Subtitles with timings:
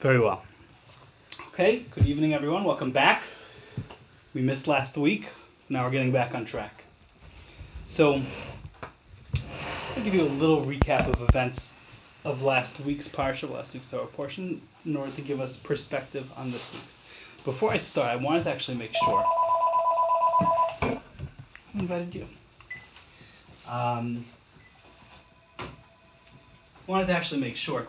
[0.00, 0.44] Very well.
[1.48, 2.64] Okay, good evening, everyone.
[2.64, 3.22] Welcome back.
[4.34, 5.30] We missed last week.
[5.68, 6.84] Now we're getting back on track.
[7.86, 8.20] So,
[9.96, 11.70] I'll give you a little recap of events
[12.24, 16.50] of last week's parsha, last week's Torah portion, in order to give us perspective on
[16.50, 16.98] this week's.
[17.44, 19.24] Before I start, I wanted to actually make sure.
[20.82, 21.00] I
[21.74, 22.26] invited you.
[23.66, 24.26] Um,
[26.86, 27.86] wanted to actually make sure.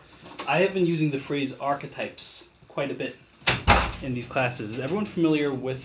[0.48, 3.16] I have been using the phrase archetypes quite a bit
[4.04, 4.72] in these classes.
[4.74, 5.84] Is everyone familiar with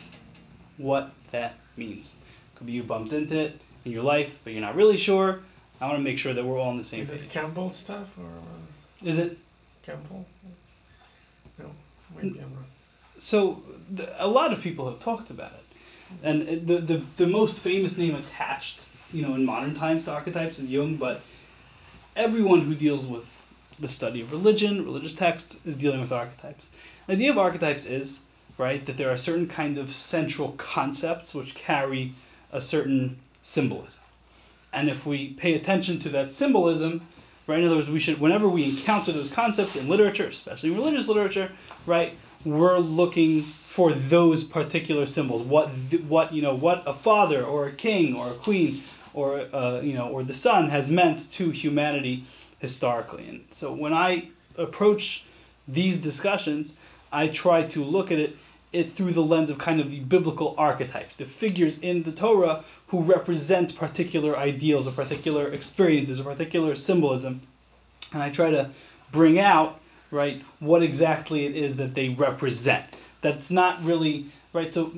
[0.77, 2.13] what that means?
[2.57, 5.41] Could be you bumped into it in your life, but you're not really sure.
[5.81, 7.23] I want to make sure that we're all on the same Is page.
[7.23, 9.39] it Campbell stuff or uh, Is it
[9.83, 10.27] Campbell?
[11.59, 11.71] No,
[12.15, 12.67] maybe I'm wrong.
[13.19, 13.63] so?
[14.19, 15.65] A lot of people have talked about it,
[16.23, 20.59] and the, the the most famous name attached, you know, in modern times to archetypes
[20.59, 20.97] is Jung.
[20.97, 21.23] But
[22.15, 23.27] everyone who deals with
[23.81, 26.69] the study of religion, religious texts, is dealing with archetypes.
[27.07, 28.21] The idea of archetypes is
[28.59, 32.15] right that there are certain kind of central concepts which carry
[32.53, 34.01] a certain symbolism,
[34.73, 37.07] and if we pay attention to that symbolism.
[37.47, 41.09] Right, in other words, we should, whenever we encounter those concepts in literature, especially religious
[41.09, 41.51] literature,
[41.85, 45.43] right, we're looking for those particular symbols.
[45.43, 45.69] What
[46.09, 48.83] what you know what a father or a king or a queen
[49.15, 52.25] or uh, you know or the son has meant to humanity
[52.61, 53.29] historically.
[53.29, 55.25] And so when I approach
[55.67, 56.75] these discussions,
[57.13, 58.37] I try to look at it
[58.73, 62.63] it through the lens of kind of the biblical archetypes, the figures in the Torah
[62.87, 67.41] who represent particular ideals or particular experiences or particular symbolism.
[68.13, 68.71] And I try to
[69.11, 69.81] bring out
[70.13, 72.85] right what exactly it is that they represent
[73.21, 74.93] that's not really right so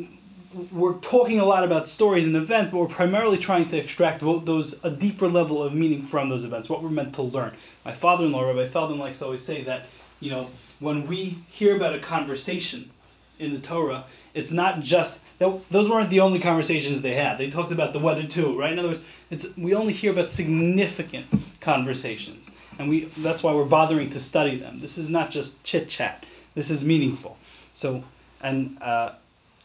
[0.71, 4.75] we're talking a lot about stories and events but we're primarily trying to extract those
[4.83, 7.53] a deeper level of meaning from those events what we're meant to learn.
[7.85, 9.87] My father-in-law rabbi feldman likes to always say that
[10.21, 10.49] you know
[10.81, 12.91] when we hear about a conversation
[13.39, 17.37] in the torah it's not just that those weren't the only conversations they had.
[17.37, 18.73] They talked about the weather too right?
[18.73, 19.01] In other words
[19.31, 21.27] it's we only hear about significant
[21.61, 22.49] conversations
[22.79, 24.79] and we that's why we're bothering to study them.
[24.81, 27.37] This is not just chit chat this is meaningful.
[27.75, 28.05] So
[28.43, 29.13] and uh,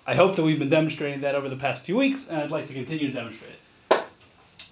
[0.08, 2.68] i hope that we've been demonstrating that over the past few weeks and i'd like
[2.68, 3.52] to continue to demonstrate
[3.92, 4.04] it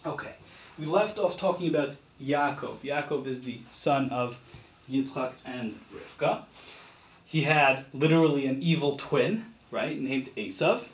[0.05, 0.33] okay
[0.79, 4.39] we left off talking about yaakov yaakov is the son of
[4.89, 6.43] yitzchak and rivka
[7.25, 10.87] he had literally an evil twin right named esav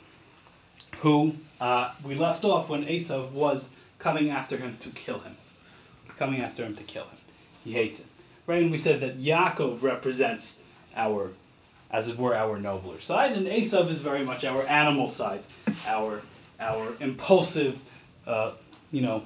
[0.98, 5.36] who uh, we left off when esav was coming after him to kill him
[6.18, 7.18] coming after him to kill him
[7.64, 8.08] he hates him.
[8.46, 8.62] Right?
[8.62, 10.58] And we said that Yaakov represents
[10.96, 11.32] our,
[11.92, 15.44] as it were, our nobler side, and Esav is very much our animal side,
[15.86, 16.22] our
[16.58, 17.80] our impulsive,
[18.26, 18.52] uh,
[18.92, 19.24] you know,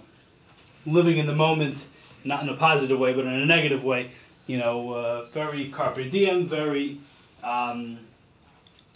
[0.86, 1.86] living in the moment,
[2.24, 4.10] not in a positive way, but in a negative way.
[4.46, 7.00] You know, uh, very carpe diem, very,
[7.42, 7.98] um,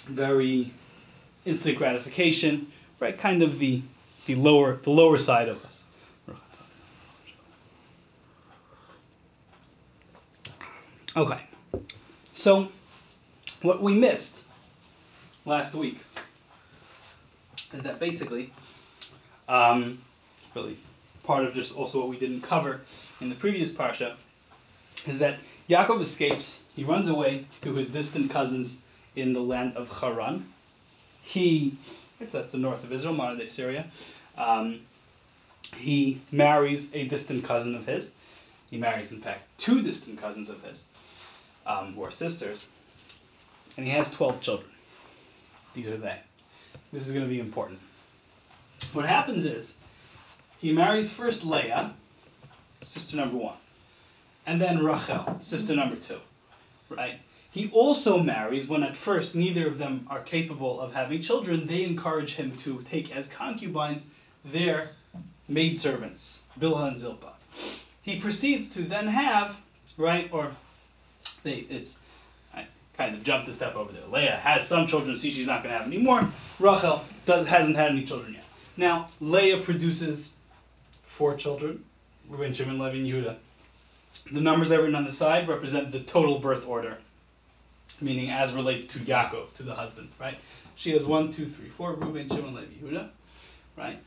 [0.06, 0.72] very
[1.44, 3.16] instant gratification, right?
[3.16, 3.82] Kind of the
[4.26, 5.82] the lower the lower side of us.
[11.16, 11.40] Okay.
[12.34, 12.68] So,
[13.62, 14.36] what we missed
[15.44, 15.98] last week
[17.72, 18.52] is that basically,
[19.48, 20.00] um,
[20.54, 20.78] really
[21.24, 22.80] part of just also what we didn't cover
[23.20, 24.16] in the previous parsha,
[25.06, 25.38] is that
[25.68, 26.60] Yaakov escapes.
[26.74, 28.78] He runs away to his distant cousins
[29.16, 30.52] in the land of Haran.
[31.22, 31.76] He,
[32.18, 33.86] if that's the north of Israel, modern day Syria,
[34.36, 34.80] um,
[35.76, 38.10] he marries a distant cousin of his.
[38.70, 40.84] He marries, in fact, two distant cousins of his
[41.66, 42.66] um, who are sisters,
[43.76, 44.70] and he has 12 children.
[45.74, 46.18] These are they.
[46.92, 47.78] This is going to be important.
[48.92, 49.72] What happens is,
[50.58, 51.94] he marries first Leah,
[52.84, 53.56] sister number one,
[54.46, 56.18] and then Rachel, sister number two,
[56.88, 57.20] right?
[57.50, 61.82] He also marries when at first neither of them are capable of having children, they
[61.82, 64.04] encourage him to take as concubines
[64.44, 64.90] their
[65.48, 67.34] maidservants, Bilhah and Zilpah.
[68.02, 69.56] He proceeds to then have,
[69.96, 70.52] right, or
[71.42, 71.96] they it's
[73.00, 74.02] kind of jumped a step over there.
[74.12, 76.30] Leah has some children, see she's not going to have any more.
[76.58, 78.44] Rachel does, hasn't had any children yet.
[78.76, 80.34] Now, Leah produces
[81.06, 81.82] four children,
[82.28, 83.36] Reuben, Shimon, Levi, and Yehuda.
[84.32, 86.98] The numbers I've written on the side represent the total birth order,
[88.02, 90.36] meaning as relates to Yaakov, to the husband, right?
[90.74, 93.08] She has one, two, three, four, Reuben, Shimon, Levi, Yehuda,
[93.78, 93.98] right?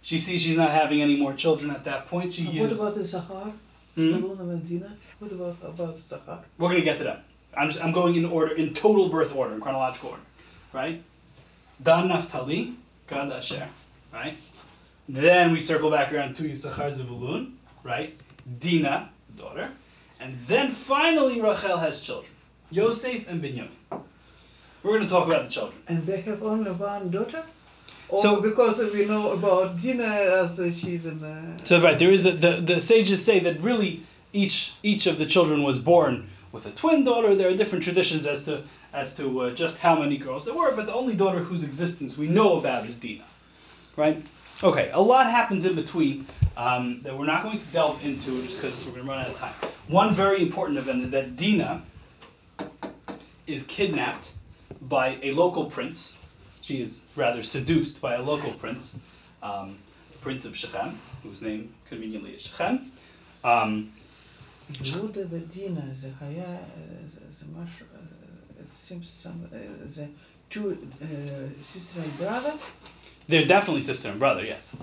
[0.00, 2.32] She sees she's not having any more children at that point.
[2.32, 3.52] She And what about the Sahar?
[3.94, 4.22] Hmm?
[4.22, 6.44] What about about Sahar?
[6.56, 7.24] We're gonna get to that.
[7.56, 10.22] I'm just I'm going in order in total birth order, in chronological order,
[10.72, 11.02] right?
[11.82, 12.74] Dan Naphtali,
[13.08, 13.68] Gad Asher,
[14.12, 14.36] right?
[15.08, 17.52] Then we circle back around to Yisachar Zevulun,
[17.84, 18.18] right?
[18.58, 19.70] Dina, daughter,
[20.20, 22.32] and then finally Rachel has children.
[22.70, 23.68] Yosef and Binyamin.
[24.82, 25.80] We're going to talk about the children.
[25.88, 27.44] And they have only one daughter?
[28.08, 31.22] Or So- because we know about Dina as she's in.
[31.24, 34.02] Uh, So right, there is the, the the sages say that really
[34.32, 37.34] each each of the children was born with a twin daughter.
[37.34, 38.62] There are different traditions as to
[38.92, 42.16] as to uh, just how many girls there were, but the only daughter whose existence
[42.16, 43.24] we know about is Dina,
[43.96, 44.24] Right?
[44.62, 46.26] Okay, a lot happens in between
[46.56, 49.30] um, that we're not going to delve into just because we're going to run out
[49.30, 49.52] of time.
[49.88, 51.82] One very important event is that Dina
[53.46, 54.30] is kidnapped
[54.82, 56.16] by a local prince.
[56.62, 58.94] She is rather seduced by a local prince,
[59.42, 59.76] um,
[60.22, 62.90] Prince of Shechem, whose name conveniently is Shechem.
[63.44, 63.92] Um,
[64.70, 66.60] الجودة بدينة the حياة
[67.38, 67.82] the Marsh
[69.04, 70.08] some, the
[70.50, 70.76] two
[71.62, 72.54] sister and brother.
[73.28, 74.44] They're definitely sister and brother.
[74.44, 74.76] Yes,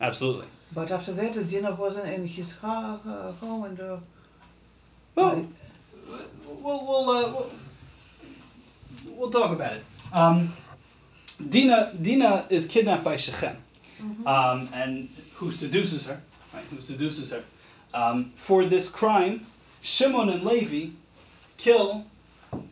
[0.00, 0.46] absolutely.
[0.72, 3.80] But after that, Dina wasn't in his home and.
[3.80, 3.96] Uh,
[5.14, 5.48] well,
[6.46, 7.50] we'll we'll, uh, we'll,
[9.06, 9.84] we'll talk about it.
[10.12, 10.56] Um,
[11.48, 13.56] Dina Dina is kidnapped by Shechem,
[14.00, 14.26] mm-hmm.
[14.26, 16.20] um, and who seduces her,
[16.54, 16.64] right?
[16.70, 17.42] Who seduces her,
[17.92, 19.46] um, for this crime,
[19.82, 20.90] Shimon and Levi
[21.56, 22.04] kill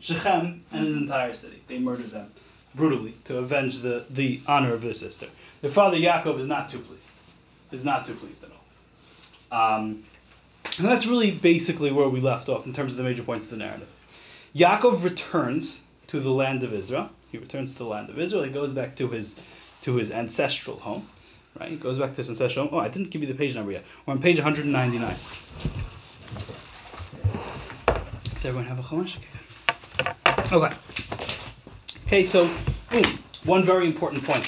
[0.00, 1.62] Shechem and his entire city.
[1.66, 2.32] They murder them
[2.74, 5.26] brutally to avenge the, the honor of their sister.
[5.60, 7.02] Their father Yaakov is not too pleased.
[7.70, 8.58] Is not too pleased at all.
[9.78, 10.04] Um,
[10.78, 13.50] and that's really basically where we left off in terms of the major points of
[13.50, 13.88] the narrative.
[14.54, 17.10] Yaakov returns to the land of Israel.
[17.30, 18.44] He returns to the land of Israel.
[18.44, 19.36] He goes back to his
[19.82, 21.08] to his ancestral home.
[21.60, 21.70] Right?
[21.70, 22.68] He goes back to home.
[22.72, 23.84] Oh, I didn't give you the page number yet.
[24.06, 25.16] We're on page 199.
[28.34, 29.16] Does everyone have a chumash?
[30.52, 30.76] Okay.
[32.06, 32.48] Okay, so
[32.90, 33.02] boom,
[33.44, 34.44] one very important point.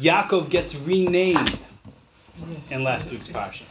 [0.00, 1.68] Yaakov gets renamed
[2.70, 3.62] in last week's parsha.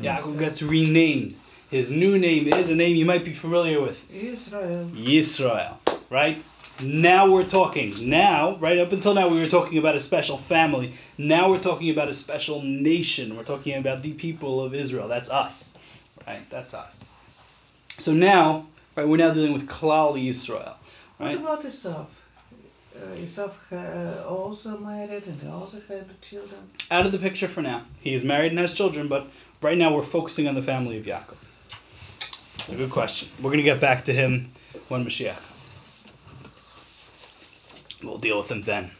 [0.00, 1.38] Yaakov gets renamed.
[1.70, 4.08] His new name is a name you might be familiar with.
[4.12, 4.90] Israel.
[4.94, 5.76] Yisrael,
[6.10, 6.44] right?
[6.82, 7.94] Now we're talking.
[8.10, 10.92] Now, right up until now, we were talking about a special family.
[11.16, 13.34] Now we're talking about a special nation.
[13.34, 15.08] We're talking about the people of Israel.
[15.08, 15.72] That's us,
[16.26, 16.48] right?
[16.50, 17.02] That's us.
[17.98, 20.74] So now, right, we're now dealing with Klal Yisrael,
[21.16, 22.08] What about Esav?
[22.94, 26.60] Uh, uh, also married and he also had children.
[26.90, 27.84] Out of the picture for now.
[28.00, 29.28] He is married and has children, but
[29.62, 31.36] right now we're focusing on the family of Yaakov.
[32.60, 33.28] It's a good question.
[33.38, 34.52] We're going to get back to him
[34.88, 35.55] when Mashiach comes.
[38.06, 38.90] We'll deal with them then.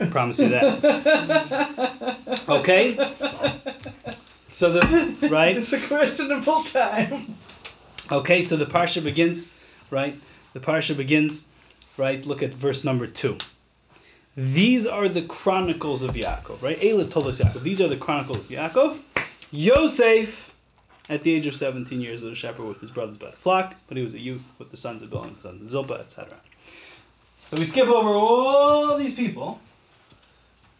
[0.00, 2.16] I promise you that.
[2.48, 2.96] Okay?
[4.52, 5.56] So the right?
[5.56, 7.36] It's a questionable time.
[8.10, 9.48] Okay, so the parsha begins,
[9.90, 10.18] right?
[10.52, 11.44] The parsha begins,
[11.96, 12.24] right?
[12.26, 13.38] Look at verse number two.
[14.36, 16.80] These are the chronicles of Yaakov, right?
[16.80, 17.62] Eileh toldos Yaakov.
[17.62, 19.00] These are the chronicles of Yaakov.
[19.50, 20.52] Yosef,
[21.08, 23.74] at the age of 17 years, was a shepherd with his brothers by the flock,
[23.86, 26.36] but he was a youth with the sons of Bilhah, the sons of Zilpah, etc.
[27.50, 29.60] So we skip over all these people,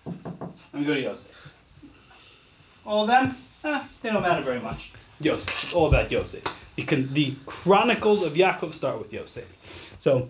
[0.07, 1.35] and we go to Yosef.
[2.87, 4.93] All of them, eh, they don't matter very much.
[5.19, 5.65] Yosef.
[5.65, 6.45] It's all about Yosef.
[6.77, 9.47] The, the chronicles of Yaakov start with Yosef.
[9.99, 10.29] So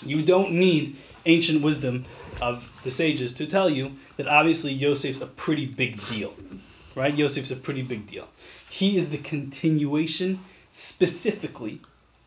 [0.00, 2.04] you don't need ancient wisdom
[2.40, 6.34] of the sages to tell you that obviously Yosef's a pretty big deal.
[6.94, 7.12] Right?
[7.12, 8.28] Yosef's a pretty big deal.
[8.70, 10.38] He is the continuation
[10.70, 11.80] specifically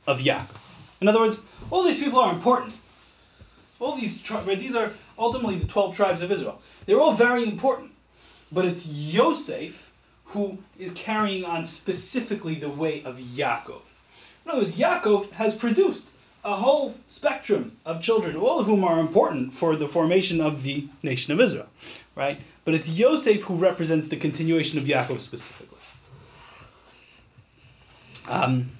[0.05, 0.59] of Yaakov.
[0.99, 1.39] In other words,
[1.71, 2.73] all these people are important.
[3.79, 6.61] All these tri- right, these are ultimately the 12 tribes of Israel.
[6.85, 7.91] They're all very important.
[8.51, 9.93] But it's Yosef
[10.25, 13.81] who is carrying on specifically the way of Yaakov.
[14.45, 16.05] In other words, Yaakov has produced
[16.43, 20.87] a whole spectrum of children, all of whom are important for the formation of the
[21.03, 21.67] nation of Israel,
[22.15, 22.39] right?
[22.63, 25.77] But it's Yosef who represents the continuation of Yaakov specifically.
[28.27, 28.71] Um,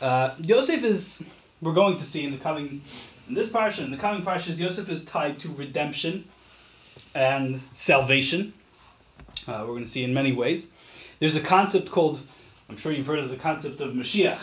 [0.00, 1.22] uh, Yosef is,
[1.60, 2.82] we're going to see in the coming,
[3.28, 6.24] in this parsha, in the coming parshas, Yosef is tied to redemption
[7.14, 8.52] and salvation.
[9.46, 10.68] Uh, we're going to see in many ways.
[11.18, 12.20] There's a concept called,
[12.68, 14.40] I'm sure you've heard of the concept of Mashiach,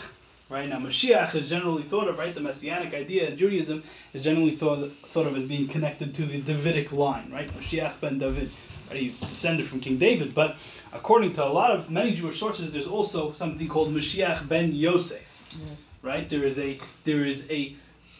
[0.50, 0.68] right?
[0.68, 2.34] Now, Mashiach is generally thought of, right?
[2.34, 3.82] The messianic idea in Judaism
[4.12, 7.48] is generally thought, thought of as being connected to the Davidic line, right?
[7.58, 8.50] Mashiach ben David.
[8.90, 9.00] Right?
[9.00, 10.56] He's descended from King David, but
[10.92, 15.22] according to a lot of many Jewish sources, there's also something called Mashiach ben Yosef.
[16.06, 16.30] Right?
[16.30, 17.74] There is a there is a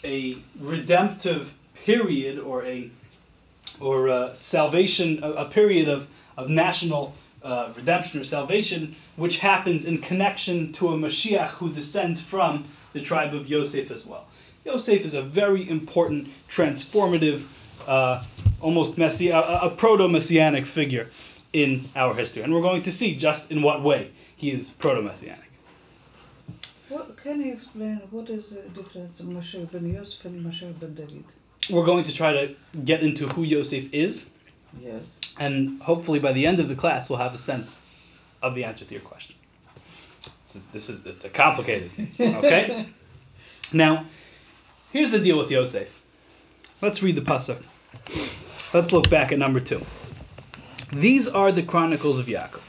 [0.04, 2.90] a redemptive period or a
[3.80, 9.84] or a salvation a, a period of of national uh, redemption or salvation which happens
[9.84, 14.26] in connection to a Mashiach who descends from the tribe of Yosef as well.
[14.64, 17.44] Yosef is a very important transformative
[17.86, 18.24] uh,
[18.60, 21.08] almost messi- a, a proto messianic figure
[21.52, 25.00] in our history and we're going to see just in what way he is proto
[25.00, 25.45] messianic
[26.88, 30.94] What, can you explain what is the difference of Moshe ben Yosef and Moshe ben
[30.94, 31.24] David?
[31.68, 34.26] We're going to try to get into who Yosef is,
[34.80, 35.02] Yes.
[35.40, 37.74] and hopefully by the end of the class we'll have a sense
[38.42, 39.34] of the answer to your question.
[40.44, 41.90] It's a, this is it's a complicated,
[42.20, 42.88] okay?
[43.72, 44.06] now,
[44.92, 46.00] here's the deal with Yosef.
[46.80, 47.62] Let's read the pasuk.
[48.72, 49.84] Let's look back at number two.
[50.92, 52.60] These are the chronicles of Yaakov.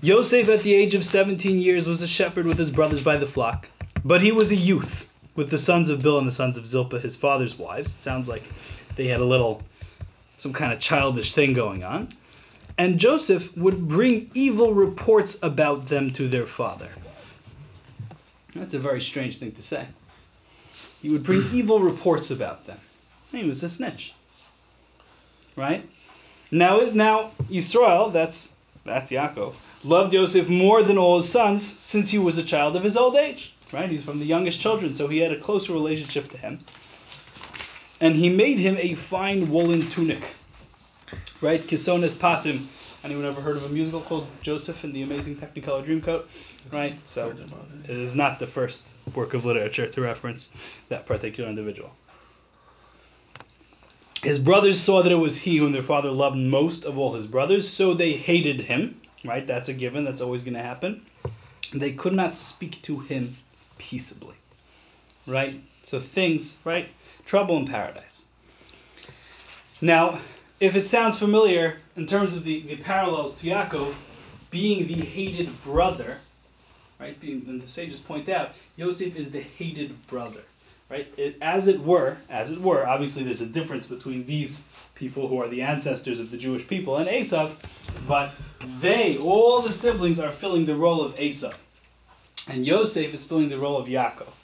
[0.00, 3.26] Yosef, at the age of 17 years, was a shepherd with his brothers by the
[3.26, 3.68] flock,
[4.04, 7.00] but he was a youth with the sons of Bilhah and the sons of Zilpah,
[7.00, 7.94] his father's wives.
[7.94, 8.44] Sounds like
[8.94, 9.62] they had a little,
[10.36, 12.08] some kind of childish thing going on.
[12.76, 16.90] And Joseph would bring evil reports about them to their father.
[18.54, 19.86] That's a very strange thing to say.
[21.02, 22.78] He would bring evil reports about them.
[23.32, 24.14] He was a snitch.
[25.56, 25.88] Right?
[26.52, 28.50] Now, now Yisrael, that's
[28.84, 32.82] that's Yaakov, loved Joseph more than all his sons since he was a child of
[32.84, 33.54] his old age.
[33.72, 33.90] Right?
[33.90, 36.60] He's from the youngest children, so he had a closer relationship to him.
[38.00, 40.34] And he made him a fine woolen tunic.
[41.40, 41.66] Right?
[41.66, 42.66] Kisones Pasim.
[43.04, 46.24] Anyone ever heard of a musical called Joseph and the Amazing Technicolor Dreamcoat?
[46.72, 46.98] Right?
[47.04, 47.90] So Heard about it.
[47.90, 50.50] it is not the first work of literature to reference
[50.88, 51.92] that particular individual.
[54.22, 57.26] His brothers saw that it was he whom their father loved most of all his
[57.26, 59.00] brothers, so they hated him.
[59.28, 59.46] Right?
[59.46, 60.04] That's a given.
[60.04, 61.04] That's always going to happen.
[61.74, 63.36] They could not speak to him
[63.76, 64.36] peaceably.
[65.26, 65.62] Right?
[65.82, 66.88] So things, right?
[67.26, 68.24] Trouble in paradise.
[69.80, 70.18] Now,
[70.60, 73.94] if it sounds familiar in terms of the, the parallels to Yaakov,
[74.50, 76.18] being the hated brother,
[76.98, 77.18] right?
[77.20, 80.40] Being, and the sages point out, Yosef is the hated brother,
[80.90, 81.12] right?
[81.16, 84.62] It, as it were, as it were, obviously there's a difference between these
[84.94, 87.54] people who are the ancestors of the Jewish people and Esav,
[88.08, 88.32] but
[88.80, 91.54] they, all the siblings, are filling the role of Esav,
[92.48, 94.34] and Yosef is filling the role of Yaakov,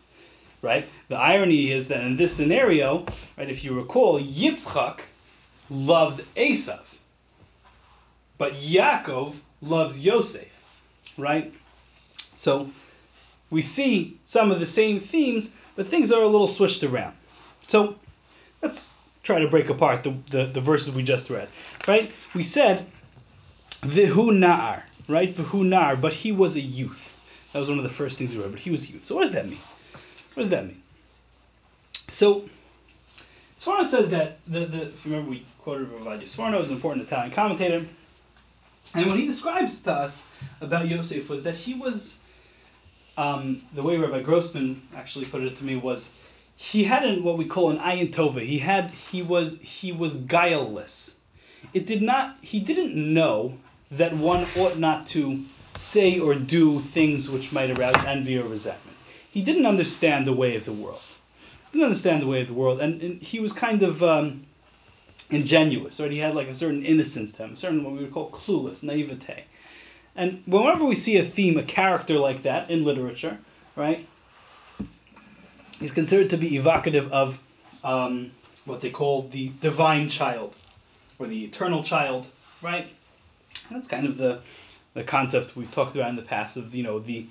[0.62, 0.88] right?
[1.08, 3.06] The irony is that in this scenario,
[3.36, 5.00] right, if you recall, Yitzchak
[5.70, 6.82] loved Esav,
[8.38, 10.48] but Yaakov loves Yosef,
[11.16, 11.52] right?
[12.36, 12.70] So
[13.50, 17.14] we see some of the same themes, but things are a little switched around.
[17.68, 17.96] So
[18.62, 18.88] let's
[19.22, 21.48] try to break apart the, the, the verses we just read.
[21.88, 22.10] Right?
[22.34, 22.86] We said
[23.84, 25.30] Vihu Na'ar, right?
[25.30, 27.18] Vihu Na'ar, but he was a youth.
[27.52, 29.04] That was one of the first things we read, but he was youth.
[29.04, 29.58] So what does that mean?
[30.34, 30.82] What does that mean?
[32.08, 32.48] So
[33.60, 36.24] Sforno says that the, the if you remember we quoted Ravadia.
[36.24, 37.86] Sforno is an important Italian commentator.
[38.94, 40.22] And what he describes to us
[40.60, 42.18] about Yosef was that he was
[43.16, 46.12] um, the way Rabbi Grossman actually put it to me was
[46.56, 48.40] he had an, what we call an ayin tova.
[48.40, 51.14] He had he was he was guileless.
[51.72, 53.58] It did not he didn't know
[53.96, 58.96] that one ought not to say or do things which might arouse envy or resentment.
[59.30, 61.00] He didn't understand the way of the world.
[61.72, 64.46] He Didn't understand the way of the world, and, and he was kind of um,
[65.30, 65.98] ingenuous.
[65.98, 66.10] Right?
[66.10, 68.82] He had like a certain innocence to him, a certain what we would call clueless,
[68.82, 69.44] naivete.
[70.16, 73.38] And whenever we see a theme, a character like that in literature,
[73.74, 74.06] right,
[75.80, 77.40] he's considered to be evocative of
[77.82, 78.30] um,
[78.64, 80.54] what they call the divine child
[81.18, 82.28] or the eternal child,
[82.62, 82.88] right?
[83.70, 84.40] That's kind of the
[84.94, 87.26] the concept we've talked about in the past of you know the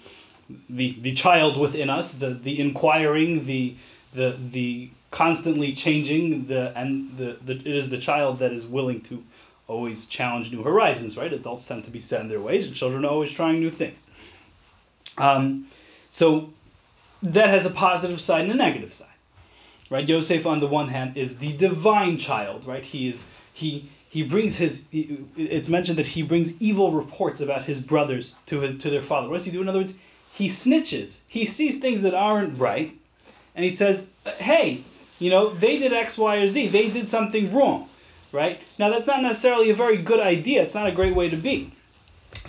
[0.69, 3.75] the the child within us, the the inquiring, the
[4.13, 9.01] the the constantly changing, the and the, the it is the child that is willing
[9.01, 9.23] to
[9.67, 11.31] always challenge new horizons, right?
[11.31, 14.05] Adults tend to be set in their ways, and children are always trying new things.
[15.17, 15.67] Um,
[16.09, 16.51] so
[17.21, 19.07] that has a positive side and a negative side,
[19.89, 20.07] right?
[20.07, 22.85] Yosef, on the one hand, is the divine child, right?
[22.85, 23.23] He is
[23.53, 24.84] he he brings his.
[24.91, 29.27] It's mentioned that he brings evil reports about his brothers to his, to their father.
[29.27, 29.62] What does he do?
[29.62, 29.96] In other words,
[30.32, 31.15] he snitches.
[31.27, 32.96] He sees things that aren't right,
[33.55, 34.05] and he says,
[34.38, 34.84] "Hey,
[35.17, 36.67] you know, they did X, Y, or Z.
[36.67, 37.89] They did something wrong."
[38.34, 38.60] right?
[38.79, 40.63] Now, that's not necessarily a very good idea.
[40.63, 41.72] It's not a great way to be.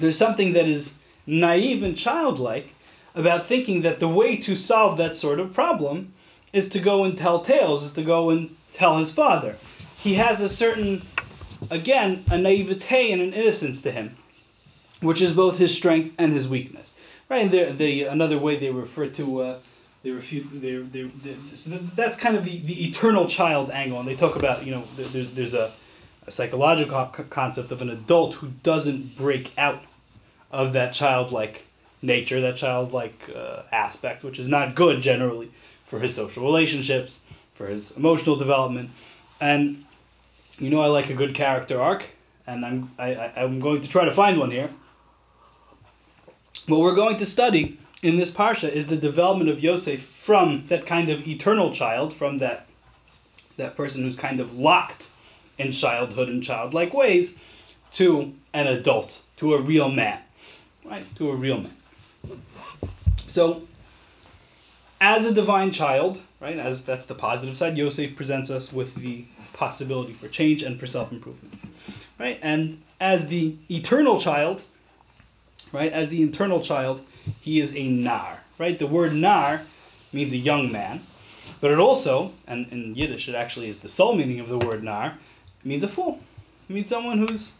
[0.00, 0.94] There's something that is
[1.26, 2.71] naive and childlike
[3.14, 6.12] about thinking that the way to solve that sort of problem
[6.52, 9.56] is to go and tell tales, is to go and tell his father.
[9.99, 11.06] He has a certain,
[11.71, 14.16] again, a naivete and an innocence to him,
[15.00, 16.94] which is both his strength and his weakness.
[17.28, 17.42] Right?
[17.42, 19.42] And the, the, another way they refer to.
[19.42, 19.59] Uh,
[20.04, 20.47] they refute.
[20.52, 24.37] They, they, they, so that's kind of the, the eternal child angle, and they talk
[24.37, 25.73] about you know there's there's a,
[26.26, 29.83] a psychological concept of an adult who doesn't break out
[30.52, 31.64] of that childlike
[32.02, 35.50] nature, that childlike uh, aspect, which is not good generally
[35.85, 37.21] for his social relationships,
[37.54, 38.90] for his emotional development,
[39.40, 39.83] and
[40.58, 42.06] you know I like a good character arc,
[42.46, 44.70] and I'm I, I'm going to try to find one here.
[46.66, 50.87] What we're going to study in this parsha is the development of Yosef from that
[50.87, 52.66] kind of eternal child, from that
[53.56, 55.08] that person who's kind of locked
[55.58, 57.34] in childhood and childlike ways,
[57.92, 60.18] to an adult, to a real man,
[60.84, 61.06] right?
[61.16, 61.76] To a real man.
[63.16, 63.62] So,
[65.00, 66.58] as a divine child, right?
[66.58, 70.87] As that's the positive side, Yosef presents us with the possibility for change and for
[70.87, 71.54] self improvement,
[72.18, 72.38] right?
[72.42, 74.62] And as the eternal child,
[75.73, 75.90] right?
[75.92, 77.04] As the eternal child,
[77.40, 78.78] he is a nar, right?
[78.78, 79.62] The word nar
[80.12, 81.06] means a young man,
[81.61, 84.84] but it also, and in Yiddish, it actually is the sole meaning of the word
[84.84, 85.16] nar,
[85.64, 86.20] means a fool.
[86.68, 87.52] It means someone who's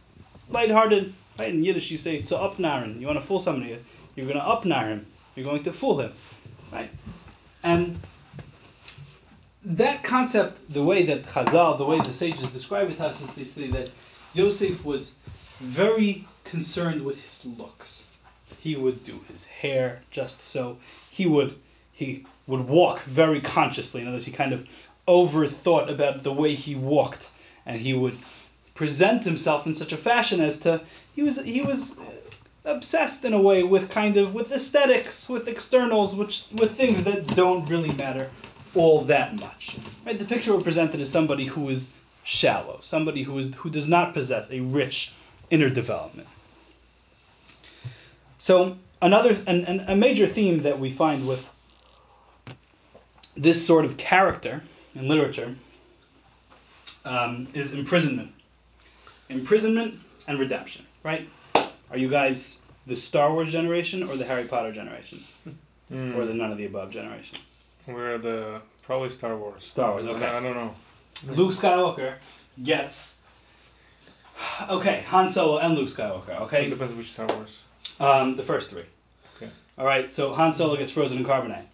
[0.51, 1.15] lighthearted.
[1.39, 1.49] Right?
[1.49, 3.01] In Yiddish, you say to upnaren.
[3.01, 3.79] You want to fool somebody.
[4.15, 5.07] You're going to upnar him.
[5.35, 6.13] You're going to fool him.
[6.73, 6.91] Right?
[7.63, 7.99] And
[9.65, 13.31] that concept, the way that Chazal, the way the sages describe it to us, is
[13.33, 13.91] they say that
[14.35, 15.13] Yosef was
[15.61, 18.05] very concerned with his looks.
[18.59, 20.79] He would do his hair just so.
[21.11, 21.59] He would
[21.93, 24.03] he would walk very consciously.
[24.03, 24.69] In other words, he kind of
[25.09, 27.29] overthought about the way he walked,
[27.65, 28.19] and he would
[28.75, 30.81] present himself in such a fashion as to
[31.15, 31.95] he was he was
[32.67, 37.27] obsessed in a way with kind of with aesthetics, with externals, which with things that
[37.29, 38.29] don't really matter
[38.75, 39.77] all that much.
[40.05, 40.19] Right?
[40.19, 41.89] The picture represented is somebody who is
[42.25, 45.13] shallow, somebody who is who does not possess a rich
[45.51, 46.29] inner development.
[48.39, 51.45] So another and, and a major theme that we find with
[53.37, 54.63] this sort of character
[54.95, 55.55] in literature
[57.05, 58.33] um, is imprisonment.
[59.29, 61.29] Imprisonment and redemption, right?
[61.91, 65.25] Are you guys the Star Wars generation or the Harry Potter generation?
[65.93, 66.17] Mm.
[66.17, 67.37] Or the none of the above generation?
[67.87, 69.65] We're the probably Star Wars.
[69.65, 70.27] Star Wars, okay.
[70.27, 70.75] I, don't know.
[71.29, 72.15] Luke Skywalker
[72.63, 73.19] gets.
[74.69, 76.67] Okay, Han Solo and Luke Skywalker, Okay.
[76.67, 77.61] It depends which Star Wars.
[78.01, 78.85] Um, the first three.
[79.37, 79.51] Okay.
[79.79, 80.11] All right.
[80.11, 81.67] So Han Solo gets frozen in carbonite,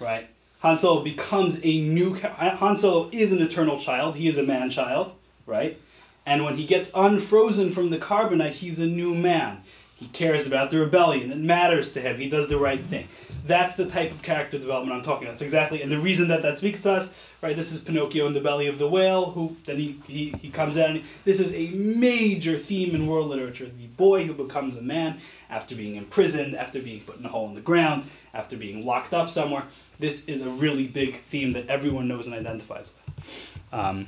[0.00, 0.28] right?
[0.60, 2.14] Han Solo becomes a new.
[2.14, 4.16] Han Solo is an eternal child.
[4.16, 5.12] He is a man child,
[5.46, 5.78] right?
[6.26, 9.62] And when he gets unfrozen from the carbonite, he's a new man.
[10.00, 11.30] He cares about the rebellion.
[11.30, 12.16] It matters to him.
[12.16, 13.06] He does the right thing.
[13.44, 15.32] That's the type of character development I'm talking about.
[15.32, 17.10] That's exactly, and the reason that that speaks to us,
[17.42, 17.54] right?
[17.54, 20.78] This is Pinocchio in the belly of the whale, who then he, he, he comes
[20.78, 20.88] out.
[20.88, 23.66] And this is a major theme in world literature.
[23.66, 27.46] The boy who becomes a man after being imprisoned, after being put in a hole
[27.48, 29.64] in the ground, after being locked up somewhere.
[29.98, 33.58] This is a really big theme that everyone knows and identifies with.
[33.70, 34.06] Um,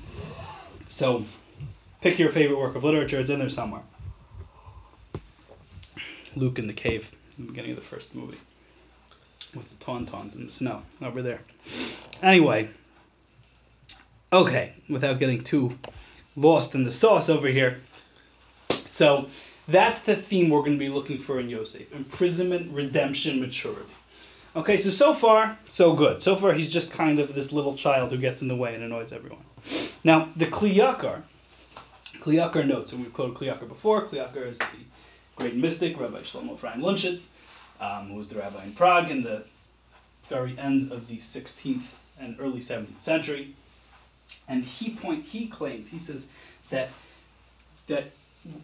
[0.88, 1.26] so,
[2.00, 3.20] pick your favorite work of literature.
[3.20, 3.82] It's in there somewhere.
[6.36, 8.40] Luke in the cave, in the beginning of the first movie,
[9.54, 11.40] with the tauntauns in the snow over there.
[12.22, 12.68] Anyway,
[14.32, 15.78] okay, without getting too
[16.36, 17.80] lost in the sauce over here.
[18.86, 19.28] So,
[19.68, 23.92] that's the theme we're going to be looking for in Yosef imprisonment, redemption, maturity.
[24.54, 26.20] Okay, so so far, so good.
[26.20, 28.84] So far, he's just kind of this little child who gets in the way and
[28.84, 29.44] annoys everyone.
[30.04, 31.22] Now, the Kliyakar,
[32.20, 34.06] Kliyakar notes, and we've quoted Kliyakar before.
[34.06, 34.66] Kliyakar is the
[35.36, 37.28] great mystic, Rabbi Shlomo Ephraim Lunchitz,
[37.80, 39.44] um, who was the rabbi in Prague in the
[40.28, 43.54] very end of the 16th and early 17th century.
[44.48, 46.26] And he point he claims he says
[46.70, 46.90] that
[47.86, 48.10] that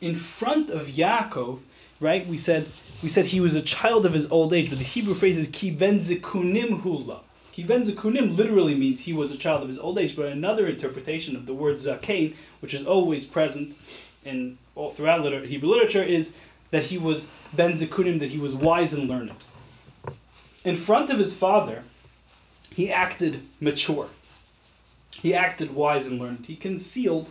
[0.00, 1.60] in front of Yaakov,
[2.00, 2.26] right?
[2.26, 2.70] We said
[3.02, 5.48] we said he was a child of his old age, but the Hebrew phrase is
[5.48, 7.20] kiven zikunim hula.
[7.56, 11.36] Kiven zikunim literally means he was a child of his old age, but another interpretation
[11.36, 13.76] of the word zakein, which is always present
[14.24, 16.32] in all throughout liter- Hebrew literature, is
[16.70, 19.32] that he was ben zikunim, that he was wise and learned.
[20.64, 21.82] In front of his father,
[22.74, 24.08] he acted mature.
[25.10, 26.46] He acted wise and learned.
[26.46, 27.28] He concealed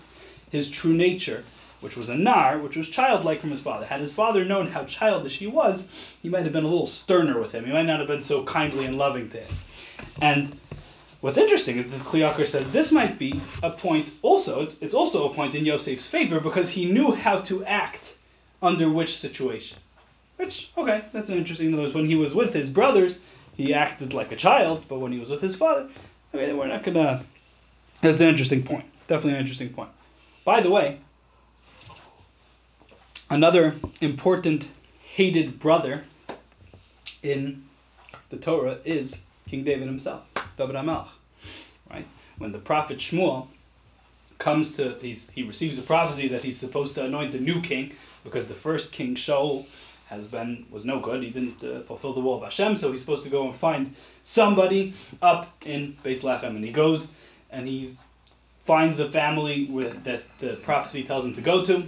[0.51, 1.43] his true nature,
[1.79, 3.85] which was a nar, which was childlike from his father.
[3.85, 5.85] Had his father known how childish he was,
[6.21, 7.65] he might have been a little sterner with him.
[7.65, 9.55] He might not have been so kindly and loving to him.
[10.21, 10.59] And
[11.21, 14.93] what's interesting is that Kli Yakar says this might be a point also, it's, it's
[14.93, 18.15] also a point in Yosef's favor because he knew how to act
[18.61, 19.77] under which situation.
[20.37, 21.75] Which, okay, that's an interesting.
[21.75, 23.19] Words, when he was with his brothers,
[23.55, 25.89] he acted like a child, but when he was with his father,
[26.33, 27.23] okay, we're not gonna.
[28.01, 28.85] That's an interesting point.
[29.07, 29.89] Definitely an interesting point.
[30.45, 30.99] By the way,
[33.29, 34.69] another important
[35.01, 36.03] hated brother
[37.23, 37.63] in
[38.29, 40.23] the Torah is King David himself,
[40.57, 41.07] David HaMelech.
[41.89, 42.05] Right?
[42.37, 43.47] When the prophet Shmuel
[44.37, 47.95] comes to, he's, he receives a prophecy that he's supposed to anoint the new king
[48.27, 49.65] because the first king, Shaul,
[50.07, 51.23] has been was no good.
[51.23, 53.93] He didn't uh, fulfill the will of Hashem, so he's supposed to go and find
[54.23, 57.09] somebody up in Beis Lechem, and he goes
[57.49, 57.91] and he
[58.65, 59.65] finds the family
[60.03, 61.85] that the prophecy tells him to go to,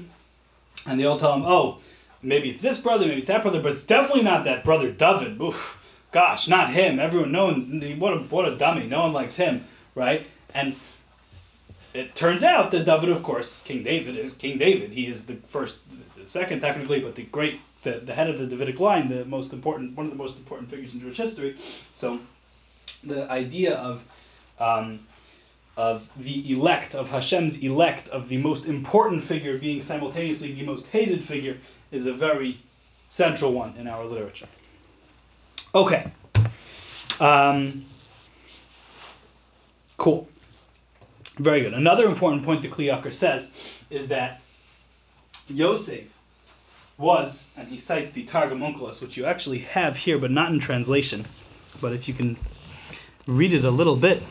[0.85, 1.79] and they all tell him, "Oh,
[2.21, 5.39] maybe it's this brother, maybe it's that brother, but it's definitely not that brother David.
[5.41, 5.77] Oof,
[6.11, 6.99] gosh, not him.
[6.99, 8.87] Everyone, no one, what a, what a dummy.
[8.87, 10.25] No one likes him, right?
[10.53, 10.75] And
[11.93, 14.91] it turns out that David, of course, King David is King David.
[14.91, 15.77] He is the first,
[16.29, 19.97] second technically, but the great, the, the head of the Davidic line, the most important,
[19.97, 21.57] one of the most important figures in Jewish history.
[21.95, 22.19] So,
[23.03, 24.03] the idea of,
[24.59, 24.99] um,
[25.75, 30.87] of the elect, of Hashem's elect, of the most important figure being simultaneously the most
[30.87, 31.57] hated figure,
[31.91, 32.59] is a very
[33.09, 34.47] central one in our literature.
[35.73, 36.11] Okay.
[37.19, 37.85] Um,
[39.97, 40.27] cool.
[41.37, 41.73] Very good.
[41.73, 43.51] Another important point the Kli Yakar says
[43.89, 44.41] is that
[45.47, 46.05] Yosef
[46.99, 50.59] was, and he cites the Targum Onkelos, which you actually have here, but not in
[50.59, 51.25] translation.
[51.81, 52.37] But if you can
[53.25, 54.21] read it a little bit,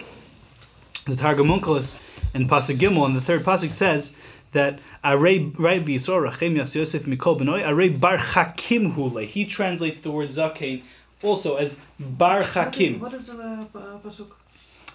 [1.06, 1.96] the Targum Onkelos
[2.34, 4.12] in Pasuk Gimel, and the third Pasuk says
[4.52, 9.24] that Arei right v'yisor rachem yas Yosef mikol benoi Arei bar chakim hule.
[9.24, 10.82] He translates the word zakein
[11.22, 13.00] also as bar chakim.
[13.00, 14.28] What is the uh, pasuk?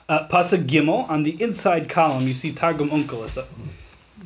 [0.09, 3.45] Uh, Pasuk Gimel on the inside column you see Targum Onkelos, uh,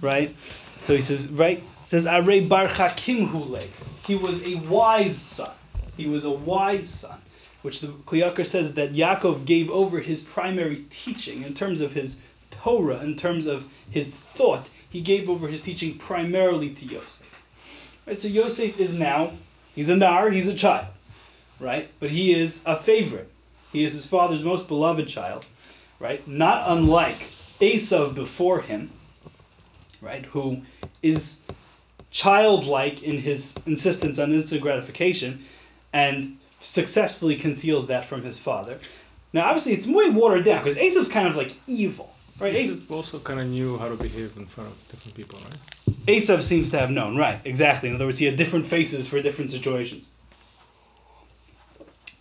[0.02, 0.36] right?
[0.80, 3.66] So he says right says Arei bar chakim hule.
[4.06, 5.52] He was a wise son.
[5.96, 7.20] He was a wise son,
[7.62, 11.94] which the Kli Yakar says that Yaakov gave over his primary teaching in terms of
[11.94, 12.18] his
[12.52, 14.70] Torah, in terms of his thought.
[14.90, 17.26] He gave over his teaching primarily to Yosef.
[18.06, 18.20] Right?
[18.20, 19.32] So Yosef is now
[19.74, 20.88] he's a nar, he's a child,
[21.60, 21.90] right?
[22.02, 23.32] But he is a favorite.
[23.72, 25.46] He is his father's most beloved child,
[26.00, 26.26] right?
[26.28, 27.28] Not unlike
[27.62, 28.92] Esav before him,
[30.02, 30.26] right?
[30.26, 30.64] Who
[31.02, 31.40] is
[32.18, 35.46] childlike in his insistence on instant gratification
[35.94, 38.80] and successfully conceals that from his father.
[39.34, 42.56] Now, obviously, it's way watered down because Esav's kind of like evil, right?
[42.56, 46.06] Esav, also kind of knew how to behave in front of different people, right?
[46.08, 47.40] Esav seems to have known, right?
[47.46, 47.88] Exactly.
[47.88, 50.08] In other words, he had different faces for different situations.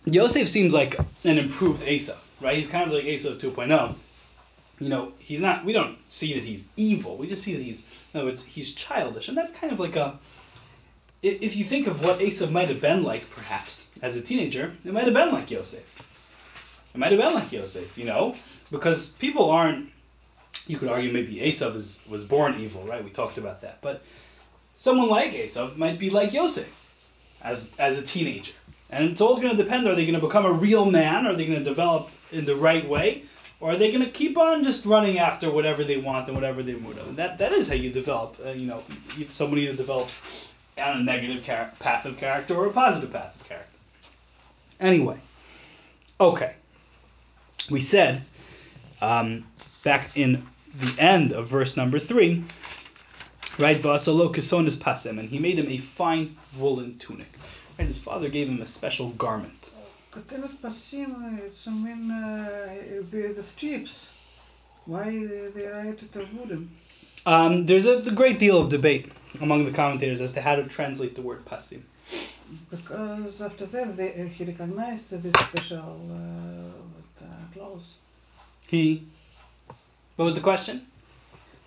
[0.05, 2.55] Yosef seems like an improved Esav, right?
[2.55, 3.95] He's kind of like Esav 2.0.
[4.79, 5.65] You know, he's not.
[5.65, 7.17] We don't see that he's evil.
[7.17, 7.79] We just see that he's.
[8.13, 10.19] In other words, he's childish, and that's kind of like a.
[11.23, 14.93] If you think of what Esav might have been like, perhaps as a teenager, it
[14.93, 15.99] might have been like Yosef.
[16.93, 18.35] It might have been like Yosef, you know,
[18.69, 19.89] because people aren't.
[20.67, 23.03] You could argue maybe Esav is, was born evil, right?
[23.03, 24.03] We talked about that, but
[24.75, 26.69] someone like Esav might be like Yosef,
[27.41, 28.53] as as a teenager,
[28.91, 29.87] and it's all going to depend.
[29.87, 31.25] Are they going to become a real man?
[31.25, 33.23] Are they going to develop in the right way?
[33.59, 36.61] Or are they going to keep on just running after whatever they want and whatever
[36.61, 36.99] they want?
[36.99, 38.37] And that, that is how you develop.
[38.45, 38.83] Uh, you know,
[39.31, 40.17] someone either develops
[40.77, 43.77] on a negative char- path of character or a positive path of character.
[44.79, 45.19] Anyway,
[46.19, 46.55] okay.
[47.71, 48.23] We said
[49.01, 49.47] um,
[49.83, 52.43] back in the end of verse number three,
[53.57, 53.81] right?
[53.81, 57.33] Vasalo kisonis pasem, and he made him a fine woolen tunic.
[57.77, 59.71] Right, his father gave him a special garment.
[60.63, 64.09] Pasim, uh, it's mean uh, the strips.
[64.85, 66.71] Why they, they write it wooden?
[67.25, 70.63] Um, there's a, a great deal of debate among the commentators as to how to
[70.63, 71.81] translate the word pasim.
[72.71, 77.97] Because after that they, uh, he recognized this special uh, uh, clothes.
[78.67, 79.07] He.
[80.15, 80.87] What was the question?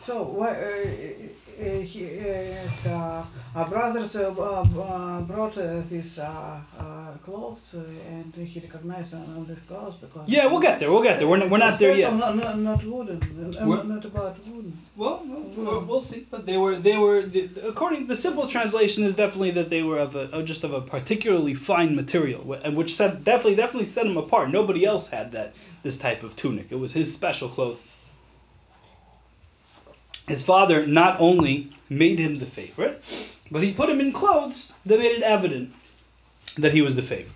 [0.01, 7.13] So why uh, he, uh, the, our brothers uh, uh, brought uh, these uh, uh,
[7.25, 10.91] clothes uh, and he recognized on, on these clothes because Yeah, we'll get there.
[10.91, 11.29] We'll get there.
[11.29, 12.19] We're not, we're not there Special, yet.
[12.19, 13.55] Not, not, not wooden.
[13.61, 14.79] Uh, We're- not about wooden.
[14.97, 16.27] Well, we'll, we'll, we'll see.
[16.31, 19.99] But they were they were the, according the simple translation is definitely that they were
[19.99, 24.07] of a of just of a particularly fine material, and which set definitely definitely set
[24.07, 24.51] him apart.
[24.51, 26.71] Nobody else had that this type of tunic.
[26.71, 27.79] It was his special clothing.
[30.31, 33.03] His father not only made him the favorite,
[33.51, 35.75] but he put him in clothes that made it evident
[36.57, 37.35] that he was the favorite,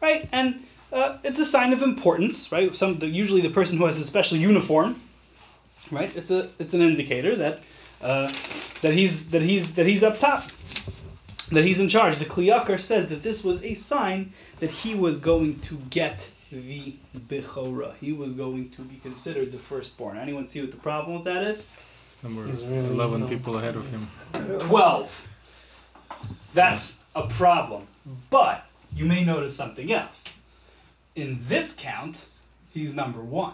[0.00, 0.28] right?
[0.32, 2.74] And uh, it's a sign of importance, right?
[2.74, 5.00] Some usually the person who has a special uniform
[5.90, 6.14] right?
[6.16, 7.60] It's a it's an indicator that
[8.02, 8.32] uh,
[8.82, 10.50] that he's that he's that he's up top,
[11.50, 12.16] that he's in charge.
[12.16, 16.28] The Kli Yakar says that this was a sign that he was going to get
[16.50, 16.94] the
[17.28, 17.94] bichora.
[18.00, 20.16] He was going to be considered the firstborn.
[20.18, 21.66] Anyone see what the problem with that is?
[22.18, 24.10] It's number really 11 no- people ahead of him.
[24.60, 25.24] Twelve.
[26.52, 27.86] That's a problem.
[28.28, 30.24] But you may notice something else.
[31.14, 32.16] In this count,
[32.74, 33.52] he's number one.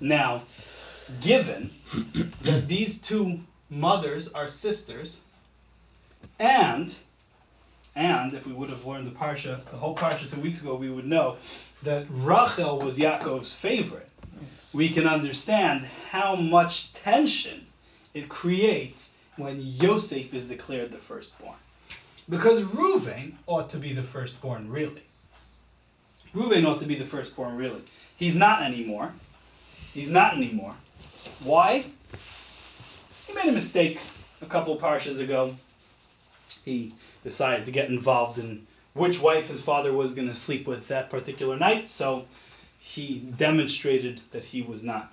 [0.00, 0.44] Now,
[1.20, 1.70] given
[2.42, 5.20] that these two mothers are sisters,
[6.38, 6.94] and
[7.94, 10.88] and if we would have learned the parsha, the whole parsha two weeks ago, we
[10.88, 11.36] would know
[11.82, 14.08] that Rachel was Yaakov's favorite.
[14.72, 17.66] We can understand how much tension
[18.14, 21.56] it creates when Yosef is declared the firstborn.
[22.28, 25.02] Because Reuven ought to be the firstborn, really.
[26.34, 27.82] Ruvain ought to be the firstborn, really.
[28.16, 29.12] He's not anymore.
[29.92, 30.74] He's not anymore.
[31.40, 31.84] Why?
[33.26, 34.00] He made a mistake
[34.40, 35.56] a couple parshas ago.
[36.64, 40.88] He decided to get involved in which wife his father was going to sleep with
[40.88, 42.26] that particular night, so
[42.82, 45.12] he demonstrated that he was not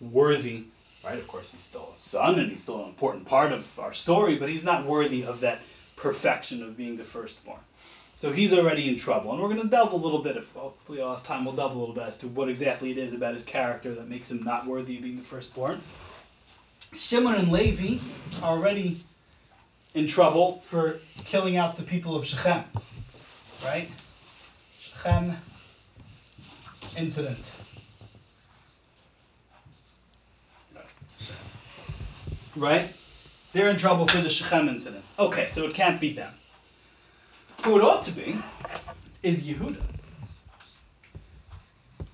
[0.00, 0.64] worthy.
[1.02, 1.18] Right?
[1.18, 4.36] Of course, he's still a son and he's still an important part of our story,
[4.36, 5.60] but he's not worthy of that
[5.96, 7.60] perfection of being the firstborn.
[8.16, 9.32] So he's already in trouble.
[9.32, 11.74] And we're going to delve a little bit, if hopefully all this time, we'll delve
[11.74, 14.42] a little bit as to what exactly it is about his character that makes him
[14.42, 15.80] not worthy of being the firstborn.
[16.94, 17.98] Shimon and Levi
[18.42, 19.04] are already
[19.94, 22.64] in trouble for killing out the people of Shechem.
[23.64, 23.90] Right?
[24.78, 25.36] Shechem
[26.96, 27.44] incident.
[32.56, 32.90] Right?
[33.52, 35.04] They're in trouble for the Shechem incident.
[35.18, 36.32] Okay, so it can't be them.
[37.64, 38.38] Who it ought to be
[39.22, 39.80] is Yehuda.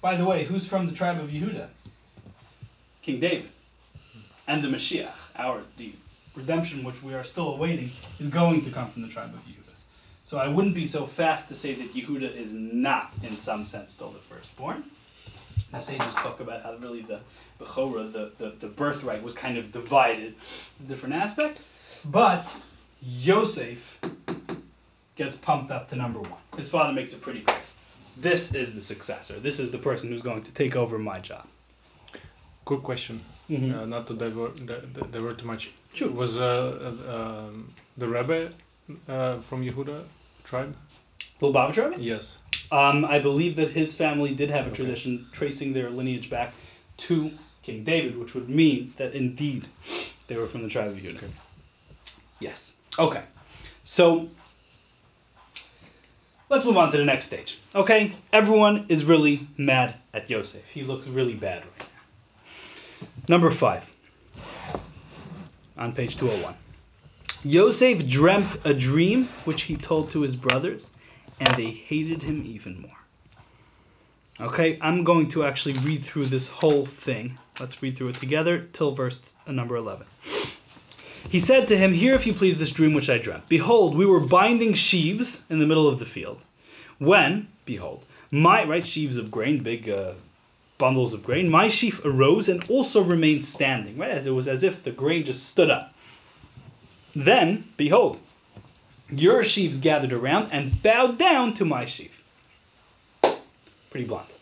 [0.00, 1.68] By the way, who's from the tribe of Yehuda?
[3.02, 3.50] King David.
[4.48, 5.92] And the Mashiach, our the
[6.34, 9.65] redemption which we are still awaiting, is going to come from the tribe of Yehuda.
[10.26, 13.92] So I wouldn't be so fast to say that Yehuda is not, in some sense,
[13.92, 14.84] still the firstborn.
[15.72, 17.20] The sages talk about how really the
[17.60, 20.34] Bechora, the, the, the birthright, was kind of divided
[20.80, 21.68] in different aspects.
[22.04, 22.46] But
[23.00, 24.00] Yosef
[25.14, 26.40] gets pumped up to number one.
[26.56, 27.58] His father makes it pretty clear.
[28.16, 29.38] This is the successor.
[29.38, 31.46] This is the person who's going to take over my job.
[32.64, 33.78] Quick question, Mm-hmm.
[33.78, 35.70] uh, not to divert, di- di- divert too much.
[35.92, 36.10] Sure.
[36.10, 36.42] Was uh,
[37.08, 38.52] uh, um, the Rebbe
[39.08, 40.02] uh, from Yehuda
[40.46, 40.74] tribe?
[41.40, 41.94] Lubavitcher?
[41.98, 42.38] Yes.
[42.72, 44.76] Um, I believe that his family did have a Okay.
[44.76, 46.54] tradition tracing their lineage back
[46.98, 47.30] to
[47.62, 49.66] King David, which would mean that indeed
[50.28, 51.18] they were from the tribe of Judah.
[51.18, 51.32] Okay.
[52.40, 52.72] Yes.
[52.98, 53.22] Okay.
[53.84, 54.28] So
[56.48, 57.58] let's move on to the next stage.
[57.74, 58.14] Okay?
[58.32, 60.68] Everyone is really mad at Yosef.
[60.70, 63.06] He looks really bad right now.
[63.28, 63.92] Number five.
[65.76, 66.54] On page 201.
[67.48, 70.90] Yosef dreamt a dream which he told to his brothers,
[71.38, 72.98] and they hated him even more.
[74.40, 77.38] Okay, I'm going to actually read through this whole thing.
[77.60, 80.08] Let's read through it together till verse number 11.
[81.28, 83.48] He said to him, Hear, if you please, this dream which I dreamt.
[83.48, 86.40] Behold, we were binding sheaves in the middle of the field.
[86.98, 90.14] When, behold, my, right, sheaves of grain, big uh,
[90.78, 94.64] bundles of grain, my sheaf arose and also remained standing, right, as it was as
[94.64, 95.92] if the grain just stood up.
[97.16, 98.20] Then, behold,
[99.10, 102.22] your sheaves gathered around and bowed down to my sheaf.
[103.88, 104.34] Pretty blunt.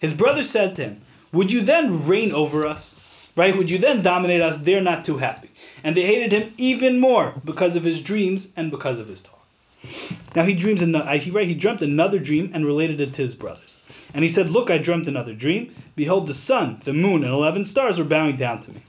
[0.00, 2.96] His brother said to him, Would you then reign over us?
[3.36, 3.56] Right?
[3.56, 4.56] Would you then dominate us?
[4.56, 5.50] They're not too happy.
[5.84, 9.46] And they hated him even more because of his dreams and because of his talk.
[10.34, 13.36] Now he dreams another, he, right, he dreamt another dream and related it to his
[13.36, 13.76] brothers.
[14.12, 15.72] And he said, Look, I dreamt another dream.
[15.94, 18.82] Behold, the sun, the moon, and eleven stars were bowing down to me.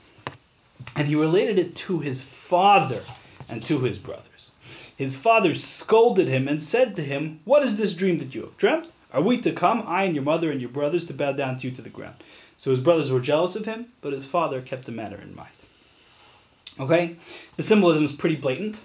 [0.97, 3.03] And he related it to his father
[3.47, 4.51] and to his brothers.
[4.97, 8.57] His father scolded him and said to him, What is this dream that you have
[8.57, 8.87] dreamt?
[9.13, 11.67] Are we to come, I and your mother and your brothers, to bow down to
[11.67, 12.15] you to the ground?
[12.57, 15.51] So his brothers were jealous of him, but his father kept the matter in mind.
[16.79, 17.15] Okay?
[17.57, 18.79] The symbolism is pretty blatant,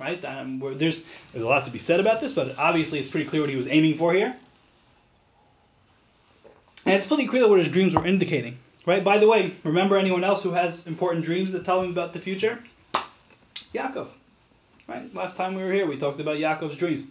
[0.00, 0.24] right?
[0.24, 1.02] Um, there's,
[1.32, 3.56] there's a lot to be said about this, but obviously it's pretty clear what he
[3.56, 4.34] was aiming for here.
[6.86, 9.04] And it's pretty clear what his dreams were indicating, right?
[9.04, 12.18] By the way, remember anyone else who has important dreams that tell him about the
[12.18, 12.58] future?
[13.74, 14.08] Yaakov.
[14.88, 15.14] Right?
[15.14, 17.06] Last time we were here, we talked about Yaakov's dreams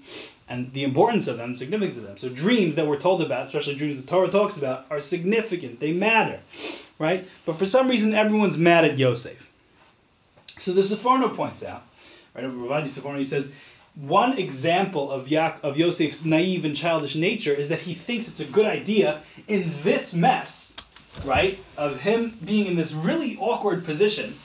[0.49, 2.17] and the importance of them, the significance of them.
[2.17, 5.79] So dreams that we're told about, especially dreams the Torah talks about, are significant.
[5.79, 6.39] They matter,
[6.97, 7.27] right?
[7.45, 9.47] But for some reason, everyone's mad at Yosef.
[10.57, 11.83] So the Seforno points out,
[12.33, 12.45] right?
[12.45, 13.51] Ravadi Seforno, he says,
[13.93, 18.39] one example of Yak- of Yosef's naive and childish nature is that he thinks it's
[18.39, 20.73] a good idea in this mess,
[21.23, 24.37] right, of him being in this really awkward position,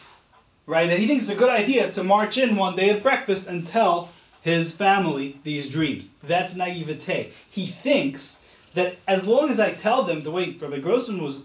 [0.66, 3.46] right, that he thinks it's a good idea to march in one day at breakfast
[3.46, 4.10] and tell
[4.42, 6.08] his family these dreams.
[6.22, 7.32] That's naivete.
[7.50, 8.38] He thinks
[8.74, 11.38] that as long as I tell them, the way Rabbi Grossman was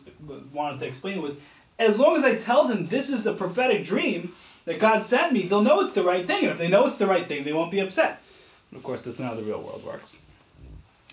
[0.54, 1.36] wanted to explain it was,
[1.80, 4.34] as long as I tell them this is a prophetic dream
[4.66, 6.44] that God sent me, they'll know it's the right thing.
[6.44, 8.22] And if they know it's the right thing, they won't be upset.
[8.72, 10.18] And of course, that's not how the real world works.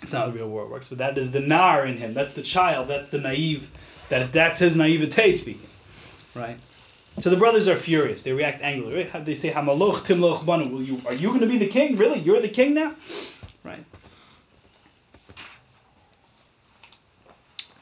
[0.03, 0.89] It's not how the real world works.
[0.89, 2.15] But that is the nar in him.
[2.15, 2.89] That's the child.
[2.89, 3.71] That's the naive.
[4.15, 5.69] That that's his naivete speaking,
[6.37, 6.57] right?
[7.21, 8.23] So the brothers are furious.
[8.23, 9.09] They react angrily.
[9.13, 9.25] Right?
[9.25, 11.03] They say, "Hamaloch timloch banu." Will you?
[11.05, 11.97] Are you going to be the king?
[11.97, 12.21] Really?
[12.21, 12.95] You're the king now,
[13.65, 13.85] right?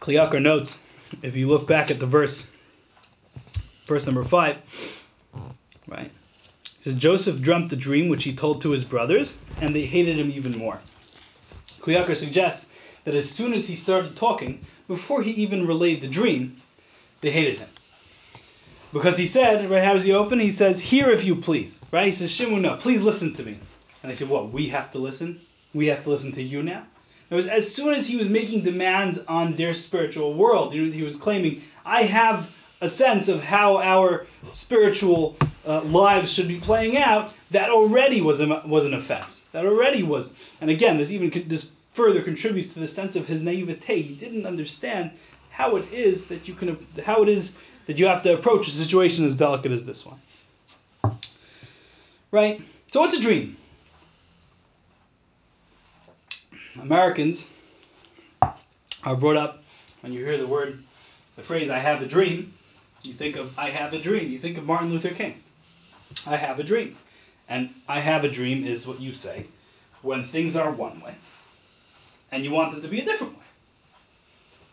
[0.01, 0.79] Kliyakar notes,
[1.21, 2.47] if you look back at the verse,
[3.85, 4.57] verse number five,
[5.87, 6.11] right?
[6.79, 10.17] He says Joseph dreamt the dream which he told to his brothers, and they hated
[10.17, 10.79] him even more.
[11.83, 12.69] Kliyakar suggests
[13.05, 16.61] that as soon as he started talking, before he even relayed the dream,
[17.23, 17.69] they hated him.
[18.93, 20.39] Because he said, right, how does he open?
[20.39, 21.81] He says, Hear if you please.
[21.91, 22.07] Right?
[22.07, 23.59] He says, Shimuna, please listen to me.
[24.03, 25.41] And they said, What, we have to listen?
[25.73, 26.85] We have to listen to you now?
[27.31, 30.93] It was as soon as he was making demands on their spiritual world, you know,
[30.93, 32.51] he was claiming, I have
[32.83, 38.43] a sense of how our spiritual uh, lives should be playing out, that already was,
[38.43, 39.45] a, was an offense.
[39.53, 40.35] That already was.
[40.61, 44.03] And again, this even this further contributes to the sense of his naivete.
[44.03, 45.13] He didn't understand
[45.51, 47.53] how it is that you can how it is
[47.87, 50.21] that you have to approach a situation as delicate as this one.
[52.31, 52.63] Right?
[52.93, 53.57] So what's a dream?
[56.81, 57.45] Americans
[59.05, 59.63] are brought up
[60.01, 60.83] when you hear the word
[61.37, 62.55] the phrase I have a dream,
[63.03, 64.31] you think of I have a dream.
[64.31, 65.43] You think of Martin Luther King.
[66.27, 66.97] I have a dream.
[67.49, 69.47] And I have a dream is what you say
[70.01, 71.15] when things are one way
[72.33, 73.39] and you want them to be a different way.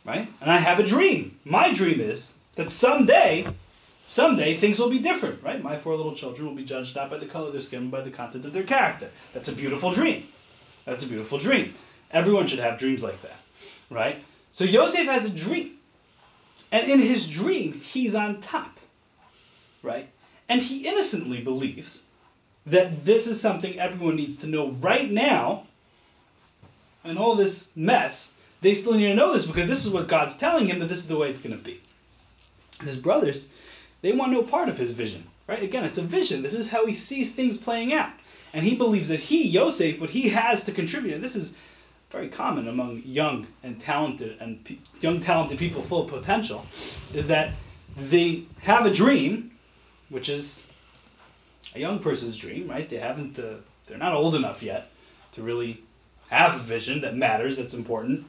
[0.06, 0.34] Right?
[0.42, 1.38] And I have a dream.
[1.44, 3.46] My dream is that someday,
[4.08, 5.62] someday things will be different, right?
[5.62, 7.98] My four little children will be judged not by the color of their skin, but
[7.98, 9.10] by the content of their character.
[9.34, 10.28] That's a beautiful dream.
[10.86, 11.76] That's a beautiful dream.
[12.12, 13.38] Everyone should have dreams like that,
[13.92, 14.24] right?
[14.52, 15.76] So Yosef has a dream.
[16.72, 18.80] And in his dream, he's on top,
[19.84, 20.10] right?
[20.48, 22.04] And he innocently believes
[22.66, 25.68] that this is something everyone needs to know right now.
[27.04, 28.32] And all this mess,
[28.62, 31.00] they still need to know this because this is what God's telling him that this
[31.00, 31.82] is the way it's going to be.
[32.82, 33.48] His brothers,
[34.02, 35.64] they want no part of his vision, right?
[35.64, 36.42] Again, it's a vision.
[36.42, 38.12] This is how he sees things playing out.
[38.54, 41.54] And he believes that he, Yosef, what he has to contribute, and this is
[42.10, 46.66] very common among young and talented and pe- young talented people full of potential,
[47.14, 47.54] is that
[47.96, 49.52] they have a dream,
[50.10, 50.64] which is
[51.76, 52.90] a young person's dream, right?
[52.90, 54.90] They haven't, uh, they're not old enough yet
[55.34, 55.84] to really
[56.30, 58.26] have a vision that matters, that's important,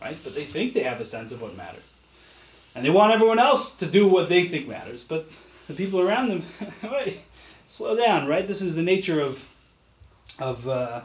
[0.00, 0.18] right?
[0.24, 1.82] But they think they have a sense of what matters.
[2.74, 5.04] And they want everyone else to do what they think matters.
[5.04, 5.28] But
[5.68, 6.42] the people around them,
[6.82, 7.20] wait,
[7.68, 8.46] slow down, right?
[8.46, 9.44] This is the nature of,
[10.38, 11.02] of, uh,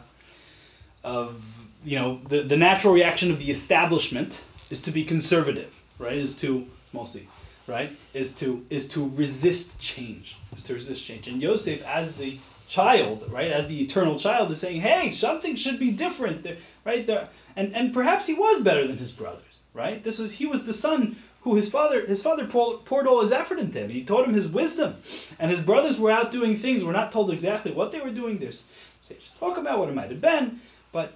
[1.04, 1.43] of
[1.84, 6.17] you know, the, the natural reaction of the establishment is to be conservative, right?
[6.17, 7.28] Is to, small c,
[7.67, 7.95] right?
[8.13, 11.28] Is to, is to resist change, is to resist change.
[11.28, 15.79] And Yosef, as the child, right, as the eternal child, is saying, hey, something should
[15.79, 16.47] be different,
[16.86, 17.05] right?
[17.05, 20.01] There, and, and perhaps he was better than his brothers, right?
[20.03, 23.60] This was, he was the son who his father his father poured all his effort
[23.60, 23.89] into him.
[23.89, 24.97] He taught him his wisdom,
[25.39, 26.84] and his brothers were out doing things.
[26.84, 28.38] We're not told exactly what they were doing.
[28.38, 28.65] There's
[29.01, 30.60] sages talk about what it might have been,
[30.91, 31.13] but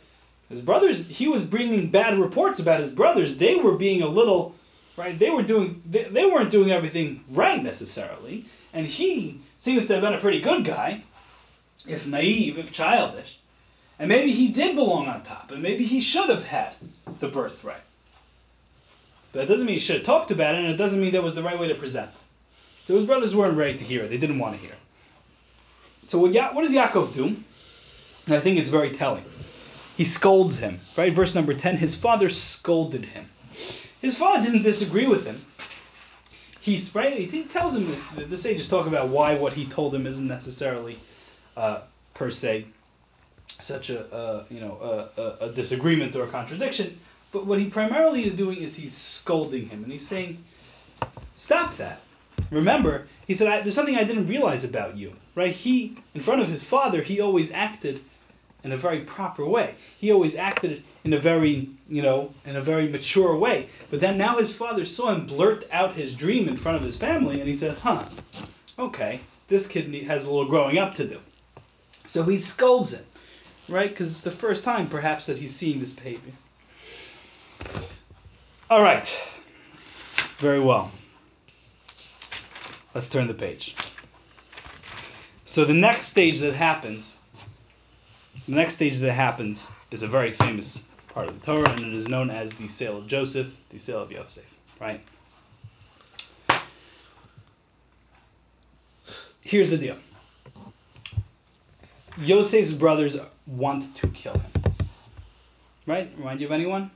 [0.50, 3.36] his brothers he was bringing bad reports about his brothers.
[3.36, 4.56] They were being a little
[4.96, 5.18] right.
[5.20, 10.04] They were doing they, they weren't doing everything right necessarily, and he seems to have
[10.04, 11.04] been a pretty good guy,
[11.88, 13.40] if naive, if childish,
[14.00, 16.74] and maybe he did belong on top, and maybe he should have had
[17.20, 17.82] the birthright.
[19.32, 21.24] But that doesn't mean he should have talked about it, and it doesn't mean that
[21.24, 22.12] was the right way to present.
[22.86, 24.10] So his brothers weren't ready to hear it.
[24.10, 26.10] They didn't want to hear it.
[26.10, 27.36] So what, ya- what does Yaakov do?
[28.26, 29.26] And I think it's very telling.
[29.96, 30.82] He scolds him.
[30.98, 31.14] Right?
[31.14, 33.30] Verse number 10 his father scolded him.
[34.02, 35.46] His father didn't disagree with him.
[36.60, 37.30] He's right.
[37.30, 40.98] He tells him the, sages talk about why what he told him isn't necessarily,
[41.56, 41.82] uh,
[42.14, 42.66] per se,
[43.60, 47.00] such a you know a, a, a disagreement or a contradiction.
[47.34, 50.44] But what he primarily is doing is he's scolding him and he's saying,
[51.36, 52.02] Stop that.
[52.52, 55.16] Remember, he said, There's something I didn't realize about you.
[55.34, 55.52] Right?
[55.52, 58.02] He, in front of his father, he always acted
[58.64, 59.74] in a very proper way.
[60.00, 63.68] He always acted in a very, you know, in a very mature way.
[63.90, 66.96] But then now his father saw him blurt out his dream in front of his
[66.96, 68.06] family and he said, Huh,
[68.78, 71.20] okay, this kid has a little growing up to do.
[72.08, 73.06] So he scolds him,
[73.68, 73.90] right?
[73.90, 76.34] Because it's the first time, perhaps, that he's seeing this behavior.
[78.70, 79.16] All right.
[80.38, 80.92] Very well.
[82.94, 83.76] Let's turn the page.
[85.46, 87.18] So the next stage that happens,
[88.48, 91.94] the next stage that happens is a very famous part of the Torah, and it
[91.94, 94.46] is known as the sale of Joseph, the sale of Yosef,
[94.82, 95.02] right?
[99.42, 99.98] Here's the deal.
[102.28, 103.18] Yosef's brothers
[103.48, 104.52] want to kill him.
[105.86, 106.12] Right?
[106.18, 106.92] Remind you of anyone?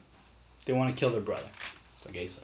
[0.66, 1.50] They want to kill their brother.
[1.94, 2.40] It's like Esav.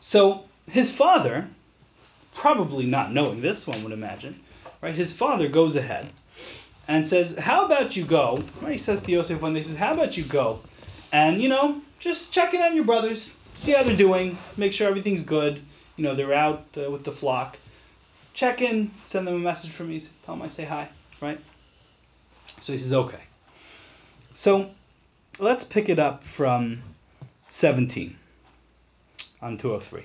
[0.00, 1.48] So his father,
[2.34, 4.40] probably not knowing this, one would imagine,
[4.80, 4.94] right?
[4.94, 6.10] His father goes ahead
[6.88, 8.44] and says, How about you go?
[8.60, 8.72] Right?
[8.72, 10.60] He says to Yosef one day, he says, How about you go
[11.12, 14.88] and, you know, just check in on your brothers, see how they're doing, make sure
[14.88, 15.62] everything's good.
[15.96, 17.58] You know, they're out uh, with the flock.
[18.34, 20.88] Check in, send them a message from me, tell them I say hi,
[21.20, 21.40] right?
[22.60, 23.20] So he says, Okay.
[24.34, 24.70] So
[25.38, 26.82] let's pick it up from
[27.48, 28.16] 17
[29.40, 30.02] on 203.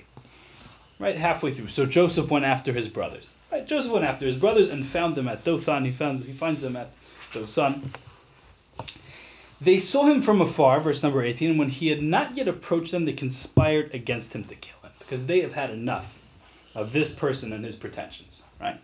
[1.00, 1.68] Right, halfway through.
[1.68, 3.28] So Joseph went after his brothers.
[3.50, 5.84] Right, Joseph went after his brothers and found them at Dothan.
[5.84, 6.90] He found he finds them at
[7.32, 7.92] Dothan.
[9.60, 12.92] They saw him from afar, verse number 18, and when he had not yet approached
[12.92, 16.19] them, they conspired against him to kill him, because they have had enough
[16.80, 18.80] of this person and his pretensions, right?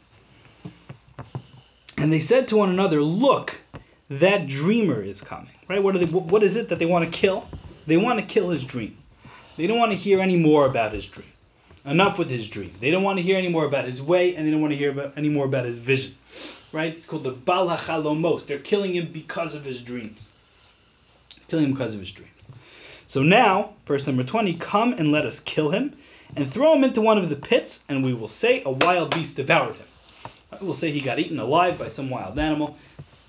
[1.99, 3.61] And they said to one another, Look,
[4.11, 5.83] that dreamer is coming, right?
[5.83, 7.49] What, are they, what is it that they want to kill?
[7.87, 8.97] They want to kill his dream.
[9.57, 11.33] They don't want to hear any more about his dream.
[11.85, 12.75] Enough with his dream.
[12.81, 14.77] They don't want to hear any more about his way, and they don't want to
[14.77, 16.17] hear about, any more about his vision,
[16.73, 16.93] right?
[16.93, 18.47] It's called the Bal HaChalomos.
[18.47, 20.31] They're killing him because of his dreams
[21.49, 22.31] killing him because of his dreams.
[23.09, 25.97] So now, verse number 20, come and let us kill him
[26.35, 29.37] and throw him into one of the pits, and we will say a wild beast
[29.37, 29.87] devoured him.
[30.61, 32.77] We'll say he got eaten alive by some wild animal.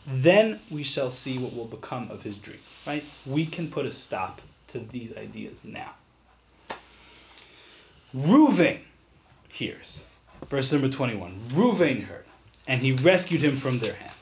[0.08, 2.60] Then we shall see what will become of his dream.
[2.86, 3.04] Right?
[3.26, 5.92] We can put a stop to these ideas now.
[8.16, 8.80] Reuven
[9.50, 10.06] hears.
[10.50, 11.40] Verse number 21.
[11.50, 12.26] Reuven heard,
[12.68, 14.14] and he rescued him from their hand.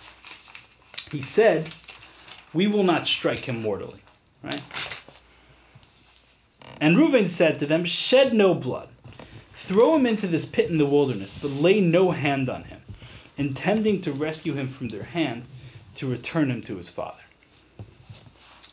[1.12, 1.70] He said,
[2.54, 4.02] we will not strike him mortally.
[4.44, 4.62] Right?
[6.82, 8.90] And Reuben said to them, Shed no blood.
[9.54, 12.82] Throw him into this pit in the wilderness, but lay no hand on him,
[13.38, 15.46] intending to rescue him from their hand
[15.96, 17.22] to return him to his father.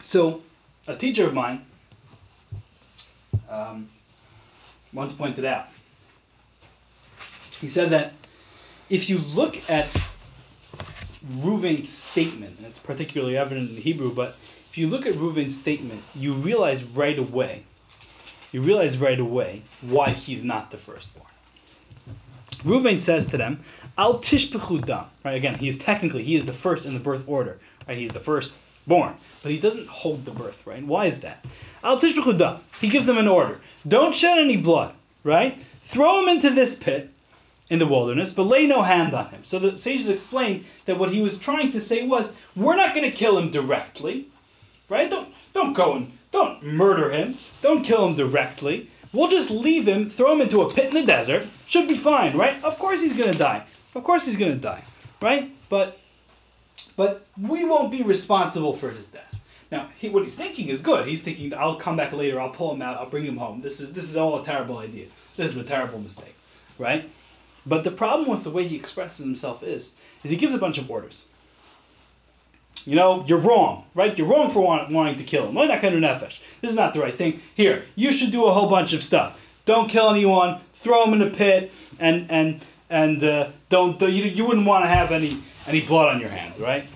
[0.03, 0.43] So,
[0.89, 1.65] a teacher of mine
[3.49, 3.89] um,
[4.93, 5.69] once pointed out,
[7.61, 8.15] he said that
[8.91, 9.87] if you look at
[11.37, 14.37] Reuven's statement, and it's particularly evident in Hebrew, but
[14.69, 17.63] if you look at Reuven's statement, you realize right away,
[18.53, 21.27] you realize right away why he's not the firstborn.
[22.65, 23.65] Reuven says to them,
[23.99, 25.07] Al tishpechu dam.
[25.25, 27.59] Right, again, he's technically, he is the first in the birth order.
[27.89, 28.53] Right, he's the first
[28.87, 30.85] born, but he doesn't hold the birth, right?
[30.85, 31.45] Why is that?
[31.83, 32.61] Al tishpechu.
[32.81, 33.61] He gives them an order.
[33.89, 34.95] Don't shed any blood,
[35.25, 35.61] right?
[35.83, 37.11] Throw him into this pit,
[37.73, 39.43] in the wilderness, but lay no hand on him.
[39.45, 43.11] So the sages explain that what he was trying to say was, we're not going
[43.11, 44.29] to kill him directly,
[44.91, 45.09] right?
[45.09, 47.39] Don't don't go and don't murder him.
[47.61, 48.91] Don't kill him directly.
[49.13, 51.47] We'll just leave him, throw him into a pit in the desert.
[51.67, 52.63] Should be fine, right?
[52.65, 53.65] Of course he's to die.
[53.95, 54.83] Of course he's to die,
[55.21, 55.55] right?
[55.69, 55.99] But
[56.97, 59.39] but we won't be responsible for his death.
[59.71, 61.07] Now, he, what he's thinking is good.
[61.07, 62.41] He's thinking, I'll come back later.
[62.41, 62.99] I'll pull him out.
[62.99, 63.61] I'll bring him home.
[63.61, 65.07] This is this is all a terrible idea.
[65.37, 66.35] This is a terrible mistake,
[66.79, 67.09] right?
[67.67, 69.93] But the problem with the way he expresses himself is,
[70.25, 71.27] is he gives a bunch of orders.
[72.85, 74.17] You know, you're wrong, right?
[74.17, 75.55] You're wrong for want, wanting to kill him.
[75.55, 76.41] Why not Kendrin Nefesh?
[76.61, 77.41] This is not the right thing.
[77.55, 79.41] Here, you should do a whole bunch of stuff.
[79.65, 80.61] Don't kill anyone.
[80.73, 81.71] Throw him in a pit,
[82.01, 82.61] and and
[82.91, 86.31] and uh, don't, don't you, you wouldn't want to have any any blood on your
[86.31, 86.89] hands, right?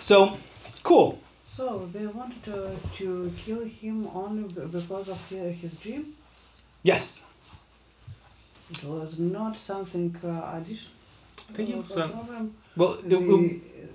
[0.00, 0.38] So,
[0.82, 1.18] cool.
[1.46, 6.14] So they wanted to, to kill him only because of his dream.
[6.82, 7.22] Yes.
[8.70, 10.92] It was not something uh, additional.
[11.50, 12.54] I think it was an, problem.
[12.74, 13.86] Well, The, it- it- uh,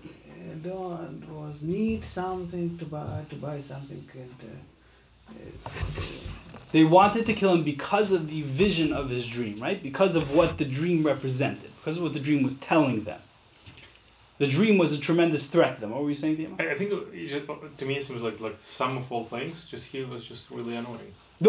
[0.56, 5.32] don't was need something to buy to buy something and uh,
[5.70, 6.02] uh,
[6.72, 9.82] They wanted to kill him because of the vision of his dream, right?
[9.82, 13.22] Because of what the dream represented, because of what the dream was telling them.
[14.38, 15.92] The dream was a tremendous threat to them.
[15.92, 16.62] What were you saying, Dima?
[16.62, 19.24] I, I think it, it just, to me it seems like like sum of all
[19.24, 19.66] things.
[19.66, 21.14] Just he was just really annoying,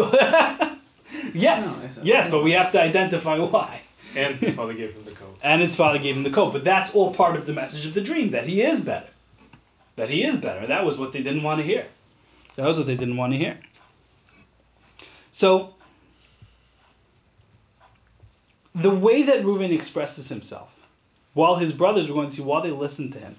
[1.33, 3.81] yes, No, yes, but we have to identify why.
[4.15, 5.37] And his father gave him the coat.
[5.43, 7.93] And his father gave him the coat, but that's all part of the message of
[7.93, 9.07] the dream that he is better.
[9.95, 10.65] That he is better.
[10.67, 11.85] That was what they didn't want to hear.
[12.55, 13.59] That was what they didn't want to hear.
[15.31, 15.75] So,
[18.75, 20.75] the way that Reuven expresses himself,
[21.33, 23.35] while his brothers were going to see, while they listened to him,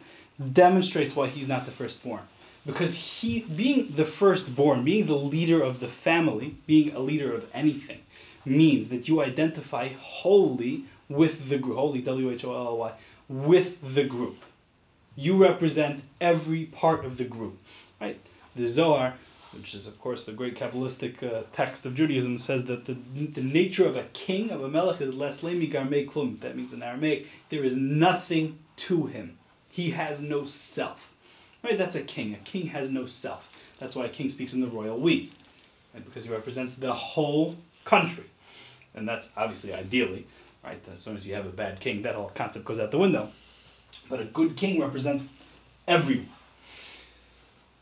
[0.52, 2.22] demonstrates why he's not the firstborn.
[2.66, 7.46] Because he, being the firstborn, being the leader of the family, being a leader of
[7.54, 8.00] anything,
[8.44, 12.92] means that you identify wholly with the group, wholly, W H O L L Y,
[13.28, 14.44] with the group.
[15.16, 17.58] You represent every part of the group,
[18.00, 18.18] right?
[18.56, 19.14] The Zohar,
[19.52, 23.42] which is of course the great Kabbalistic uh, text of Judaism, says that the, the
[23.42, 26.40] nature of a king, of a melech, is less lemigar me klum.
[26.40, 29.36] That means in Aramaic, there is nothing to him.
[29.70, 31.14] He has no self.
[31.62, 31.76] Right?
[31.76, 32.34] That's a king.
[32.34, 33.50] A king has no self.
[33.78, 35.32] That's why a king speaks in the royal we,
[35.92, 36.04] right?
[36.04, 38.24] because he represents the whole country.
[38.94, 40.26] And that's obviously ideally,
[40.64, 40.82] right?
[40.92, 43.30] As soon as you have a bad king, that whole concept goes out the window.
[44.08, 45.26] But a good king represents
[45.86, 46.28] everyone.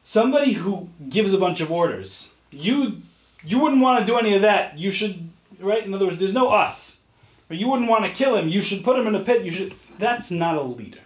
[0.04, 3.02] Somebody who gives a bunch of orders, you
[3.44, 4.78] you wouldn't want to do any of that.
[4.78, 5.28] You should,
[5.60, 5.84] right?
[5.84, 6.98] In other words, there's no us.
[7.50, 8.48] You wouldn't want to kill him.
[8.48, 9.44] You should put him in a pit.
[9.44, 9.74] You should.
[9.98, 11.00] That's not a leader.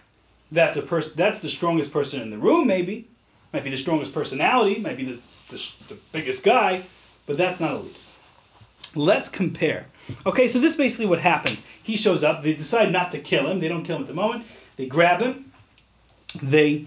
[0.51, 1.13] That's a person.
[1.15, 3.07] That's the strongest person in the room, maybe,
[3.51, 6.83] Might be the strongest personality, might be the, the, the biggest guy,
[7.25, 7.99] but that's not a leader.
[8.95, 9.87] Let's compare.
[10.25, 11.63] Okay, so this is basically what happens.
[11.81, 14.13] He shows up, they decide not to kill him, they don't kill him at the
[14.13, 15.51] moment, they grab him,
[16.41, 16.85] they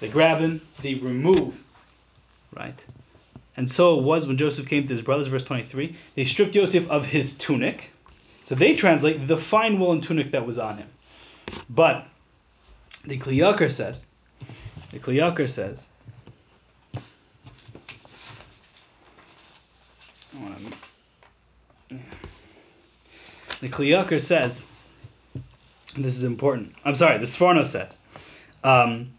[0.00, 1.62] they grab him, they remove,
[2.54, 2.84] right?
[3.56, 5.94] And so it was when Joseph came to his brothers, verse 23.
[6.16, 7.90] They stripped Joseph of his tunic.
[8.44, 10.88] So they translate the fine woolen tunic that was on him.
[11.70, 12.06] But
[13.04, 14.04] the Kli Yakar says,
[14.90, 15.86] the Kli Yakar says,
[20.36, 20.72] um,
[23.64, 24.66] the Kli Yakar says,
[25.96, 26.74] this is important.
[26.84, 27.98] I'm sorry, the Sforno says,
[28.62, 29.12] um,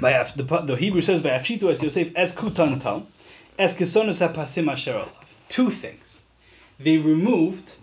[0.00, 3.06] by the, the Hebrew says, "Vayafshitu es Yosef es kutanto,
[3.58, 6.20] es kisonus hapasim asher olav." Two things.
[6.78, 7.76] They removed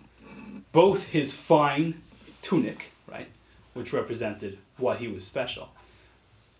[0.71, 2.01] both his fine
[2.41, 3.27] tunic, right,
[3.73, 5.69] which represented what he was special,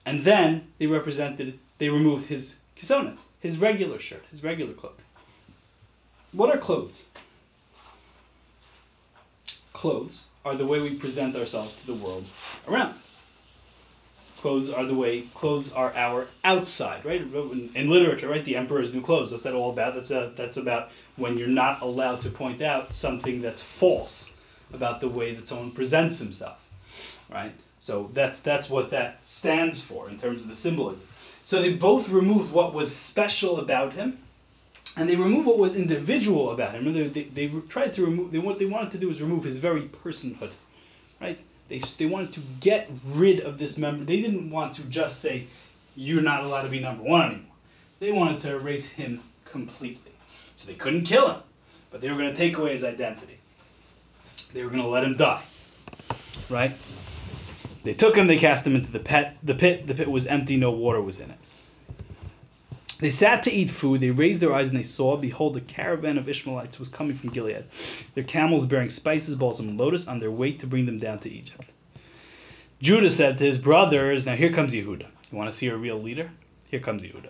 [0.05, 5.05] and then they represented they removed his kisonas, his regular shirt, his regular clothing.
[6.31, 7.03] What are clothes?
[9.85, 12.25] Clothes are the way we present ourselves to the world
[12.67, 13.19] around us.
[14.37, 17.21] Clothes are the way clothes are our outside, right?
[17.21, 18.43] In, in literature, right?
[18.43, 19.31] The emperor's new clothes.
[19.31, 19.93] What's that all about?
[19.93, 24.33] That's a, that's about when you're not allowed to point out something that's false
[24.73, 26.57] about the way that someone presents himself,
[27.31, 27.53] right?
[27.79, 31.07] So that's that's what that stands for in terms of the symbolism.
[31.43, 34.17] So they both removed what was special about him,
[34.97, 36.91] and they removed what was individual about him.
[36.93, 38.31] They, they, they tried to remove.
[38.31, 40.51] They what they wanted to do was remove his very personhood,
[41.19, 41.39] right?
[41.67, 44.05] They, they wanted to get rid of this member.
[44.05, 45.47] They didn't want to just say,
[45.95, 47.51] "You're not allowed to be number one anymore."
[47.99, 50.11] They wanted to erase him completely.
[50.55, 51.41] So they couldn't kill him,
[51.91, 53.37] but they were going to take away his identity.
[54.53, 55.43] They were going to let him die,
[56.49, 56.71] right?
[57.83, 58.27] They took him.
[58.27, 59.33] They cast him into the pit.
[59.43, 59.85] The pit.
[59.87, 60.55] The pit was empty.
[60.55, 61.37] No water was in it.
[62.99, 63.99] They sat to eat food.
[63.99, 67.31] They raised their eyes and they saw, behold, a caravan of Ishmaelites was coming from
[67.31, 67.65] Gilead.
[68.13, 71.29] Their camels bearing spices, balsam, and lotus on their way to bring them down to
[71.29, 71.73] Egypt.
[72.81, 75.07] Judah said to his brothers, Now here comes Yehuda.
[75.31, 76.31] You want to see a real leader?
[76.69, 77.29] Here comes Yehuda.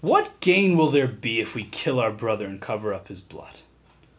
[0.00, 3.60] What gain will there be if we kill our brother and cover up his blood?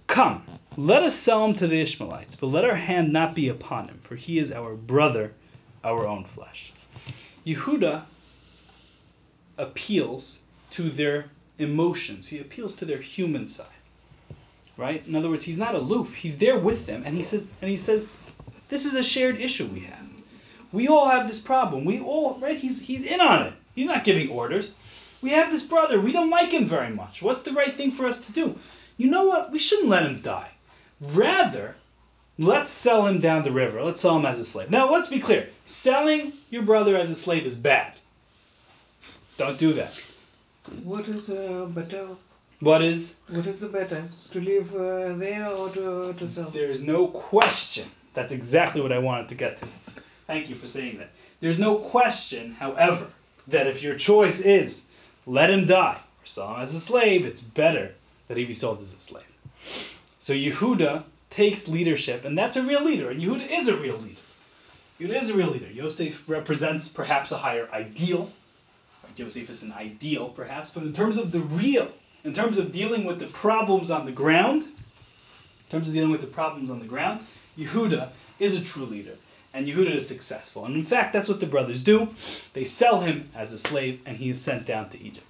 [0.07, 0.43] Come,
[0.77, 3.99] let us sell him to the Ishmaelites, but let our hand not be upon him,
[4.01, 5.33] for he is our brother,
[5.83, 6.71] our own flesh.
[7.45, 8.05] Yehuda
[9.57, 10.39] appeals
[10.71, 11.25] to their
[11.59, 12.27] emotions.
[12.27, 13.65] He appeals to their human side.
[14.75, 15.05] Right?
[15.07, 16.13] In other words, he's not aloof.
[16.13, 18.05] He's there with them and he says and he says
[18.69, 20.05] this is a shared issue we have.
[20.71, 21.85] We all have this problem.
[21.85, 23.53] We all right he's he's in on it.
[23.73, 24.71] He's not giving orders.
[25.21, 25.99] We have this brother.
[25.99, 27.23] We don't like him very much.
[27.23, 28.55] What's the right thing for us to do?
[28.97, 29.51] You know what?
[29.51, 30.51] We shouldn't let him die.
[30.99, 31.75] Rather,
[32.37, 33.83] let's sell him down the river.
[33.83, 34.69] Let's sell him as a slave.
[34.69, 35.49] Now, let's be clear.
[35.65, 37.93] Selling your brother as a slave is bad.
[39.37, 39.93] Don't do that.
[40.83, 42.07] What is uh, better?
[42.59, 43.13] What is?
[43.29, 44.09] What is the better?
[44.31, 46.49] To live uh, there or to, to sell?
[46.49, 47.89] There's no question.
[48.13, 49.67] That's exactly what I wanted to get to.
[50.25, 51.11] Thank you for saying that.
[51.39, 53.07] There's no question, however,
[53.47, 54.83] that if your choice is
[55.27, 57.93] let him die or sell him as a slave, it's better
[58.27, 59.23] that he be sold as a slave.
[60.19, 64.19] So Yehuda takes leadership, and that's a real leader, and Yehuda is a real leader.
[64.99, 65.71] Yehuda is a real leader.
[65.71, 68.31] Yosef represents perhaps a higher ideal.
[69.19, 71.91] Yosef is an ideal, perhaps, but in terms of the real,
[72.23, 76.21] in terms of dealing with the problems on the ground, in terms of dealing with
[76.21, 77.25] the problems on the ground,
[77.57, 78.09] Yehuda
[78.39, 79.15] is a true leader,
[79.53, 80.65] and Yehuda is successful.
[80.65, 82.09] And in fact, that's what the brothers do.
[82.53, 85.25] They sell him as a slave, and he is sent down to Egypt.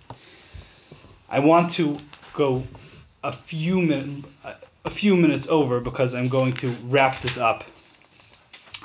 [1.30, 1.98] I want to
[2.34, 2.64] go
[3.24, 4.28] a few minutes,
[4.86, 7.64] a few minutes over because I'm going to wrap this up.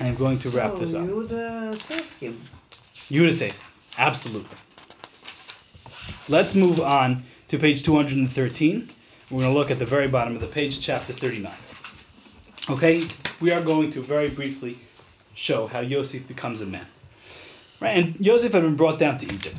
[0.01, 1.03] I am going to wrap oh, this up.
[1.03, 2.41] Oh, you the save him.
[3.09, 3.63] Yehuda says,
[3.99, 4.57] absolutely.
[6.29, 8.89] Let's move on to page 213.
[9.31, 11.53] We're going to look at the very bottom of the page, chapter 39.
[12.71, 13.09] Okay,
[13.41, 14.79] we are going to very briefly
[15.35, 16.87] show how Yosef becomes a man.
[17.81, 19.57] Right, and Yosef had been brought down to Egypt.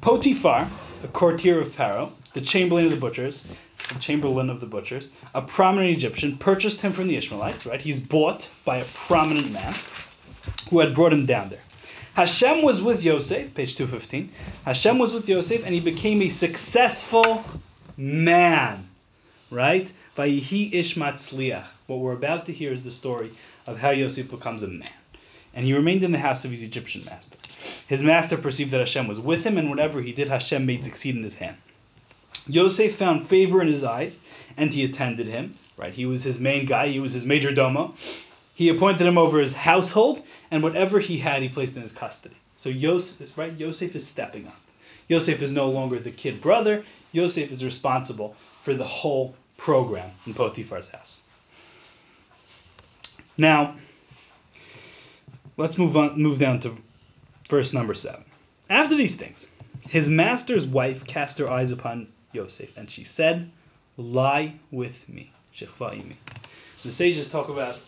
[0.00, 0.70] Potiphar,
[1.04, 3.42] a courtier of Pharaoh, the chamberlain of the butchers,
[3.92, 7.66] the chamberlain of the butchers, a prominent Egyptian, purchased him from the Ishmaelites.
[7.66, 9.74] Right, he's bought by a prominent man
[10.70, 11.60] who had brought him down there.
[12.20, 14.30] Hashem was with Yosef, page 215.
[14.66, 17.42] Hashem was with Yosef, and he became a successful
[17.96, 18.90] man.
[19.50, 19.90] Right?
[20.18, 21.64] Vayihi ish matzliach.
[21.86, 23.32] What we're about to hear is the story
[23.66, 24.92] of how Yosef becomes a man.
[25.54, 27.38] And he remained in the house of his Egyptian master.
[27.88, 31.16] His master perceived that Hashem was with him, and whatever he did, Hashem made succeed
[31.16, 31.56] in his hand.
[32.46, 34.18] Yosef found favor in his eyes,
[34.58, 35.56] and he attended him.
[35.78, 35.94] Right?
[35.94, 37.94] He was his main guy, he was his major domo.
[38.60, 42.36] He appointed him over his household, and whatever he had, he placed in his custody.
[42.58, 43.58] So Yosef, right?
[43.58, 44.60] Yosef is stepping up.
[45.08, 46.84] Yosef is no longer the kid brother.
[47.12, 51.22] Yosef is responsible for the whole program in Potiphar's house.
[53.38, 53.76] Now,
[55.56, 56.20] let's move on.
[56.20, 56.76] Move down to
[57.48, 58.24] verse number seven.
[58.68, 59.48] After these things,
[59.88, 63.50] his master's wife cast her eyes upon Yosef, and she said,
[63.96, 65.32] "Lie with me."
[66.84, 67.78] The sages talk about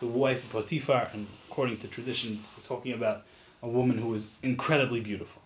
[0.00, 3.22] the wife of Potiphar, and according to tradition, we're talking about
[3.62, 5.40] a woman who is incredibly beautiful.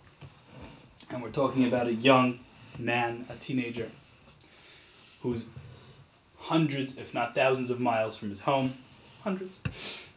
[1.10, 2.40] And we're talking about a young
[2.78, 3.90] man, a teenager,
[5.22, 5.44] who's
[6.36, 8.74] hundreds, if not thousands, of miles from his home.
[9.22, 9.52] Hundreds.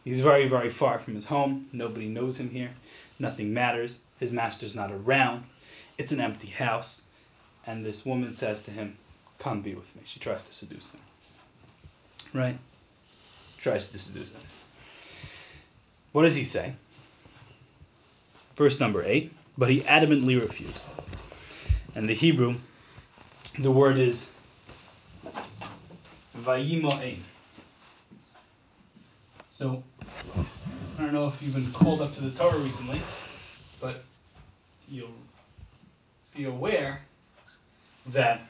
[0.04, 1.68] He's very, very far from his home.
[1.72, 2.70] Nobody knows him here.
[3.18, 3.98] Nothing matters.
[4.18, 5.44] His master's not around.
[5.98, 7.02] It's an empty house.
[7.66, 8.96] And this woman says to him,
[9.38, 10.02] Come be with me.
[10.04, 11.00] She tries to seduce him.
[12.32, 12.58] Right?
[13.64, 14.42] Tries to seduce him.
[16.12, 16.74] What does he say?
[18.56, 19.32] Verse number 8.
[19.56, 20.86] But he adamantly refused.
[21.94, 22.56] And the Hebrew,
[23.58, 24.26] the word is
[26.36, 27.20] Vayimo'ein.
[29.48, 29.82] So,
[30.36, 33.00] I don't know if you've been called up to the Torah recently,
[33.80, 34.04] but
[34.90, 35.08] you'll
[36.36, 37.00] be aware
[38.08, 38.42] that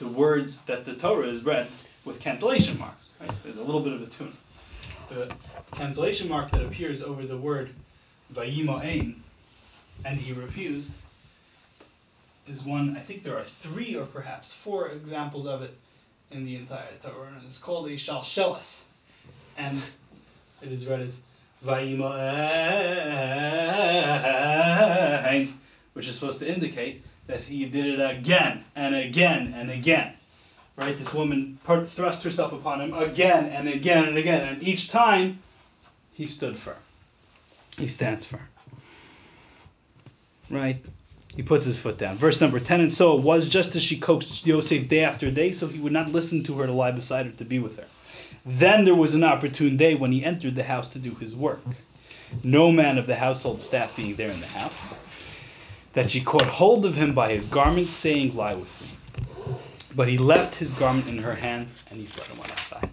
[0.00, 1.68] the words that the Torah is read
[2.04, 3.05] with cantillation marks.
[3.20, 3.30] Right?
[3.42, 4.36] There's a little bit of a tune.
[5.08, 5.32] The
[5.72, 7.70] cantillation mark that appears over the word
[8.34, 9.16] Vayimo'ein,
[10.04, 10.90] and he refused,
[12.48, 15.76] is one, I think there are three or perhaps four examples of it
[16.30, 18.82] in the entire Torah, and it's called a Shalshelas
[19.56, 19.82] and
[20.62, 21.16] it is read as
[21.64, 22.32] Vayimain,
[25.94, 30.15] which is supposed to indicate that he did it again and again and again.
[30.76, 30.96] Right?
[30.96, 35.42] This woman thrust herself upon him again and again and again, and each time
[36.12, 36.76] he stood firm.
[37.78, 38.48] He stands firm.
[40.50, 40.84] Right?
[41.34, 42.16] He puts his foot down.
[42.16, 45.52] Verse number 10 And so it was just as she coaxed Yosef day after day,
[45.52, 47.86] so he would not listen to her to lie beside her to be with her.
[48.44, 51.60] Then there was an opportune day when he entered the house to do his work.
[52.42, 54.94] No man of the household staff being there in the house,
[55.92, 58.95] that she caught hold of him by his garment, saying, Lie with me.
[59.96, 62.90] But he left his garment in her hand, and he fled and went outside.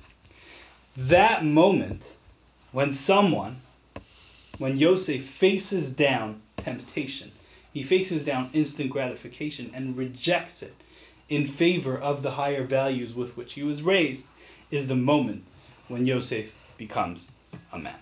[0.96, 2.16] That moment,
[2.72, 3.62] when someone,
[4.58, 7.34] when Yosef faces down temptation,
[7.74, 10.76] he faces down instant gratification and rejects it
[11.28, 14.26] in favor of the higher values with which he was raised
[14.72, 15.44] is the moment
[15.90, 17.30] when Yosef becomes
[17.74, 18.00] a man.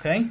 [0.00, 0.26] Okay?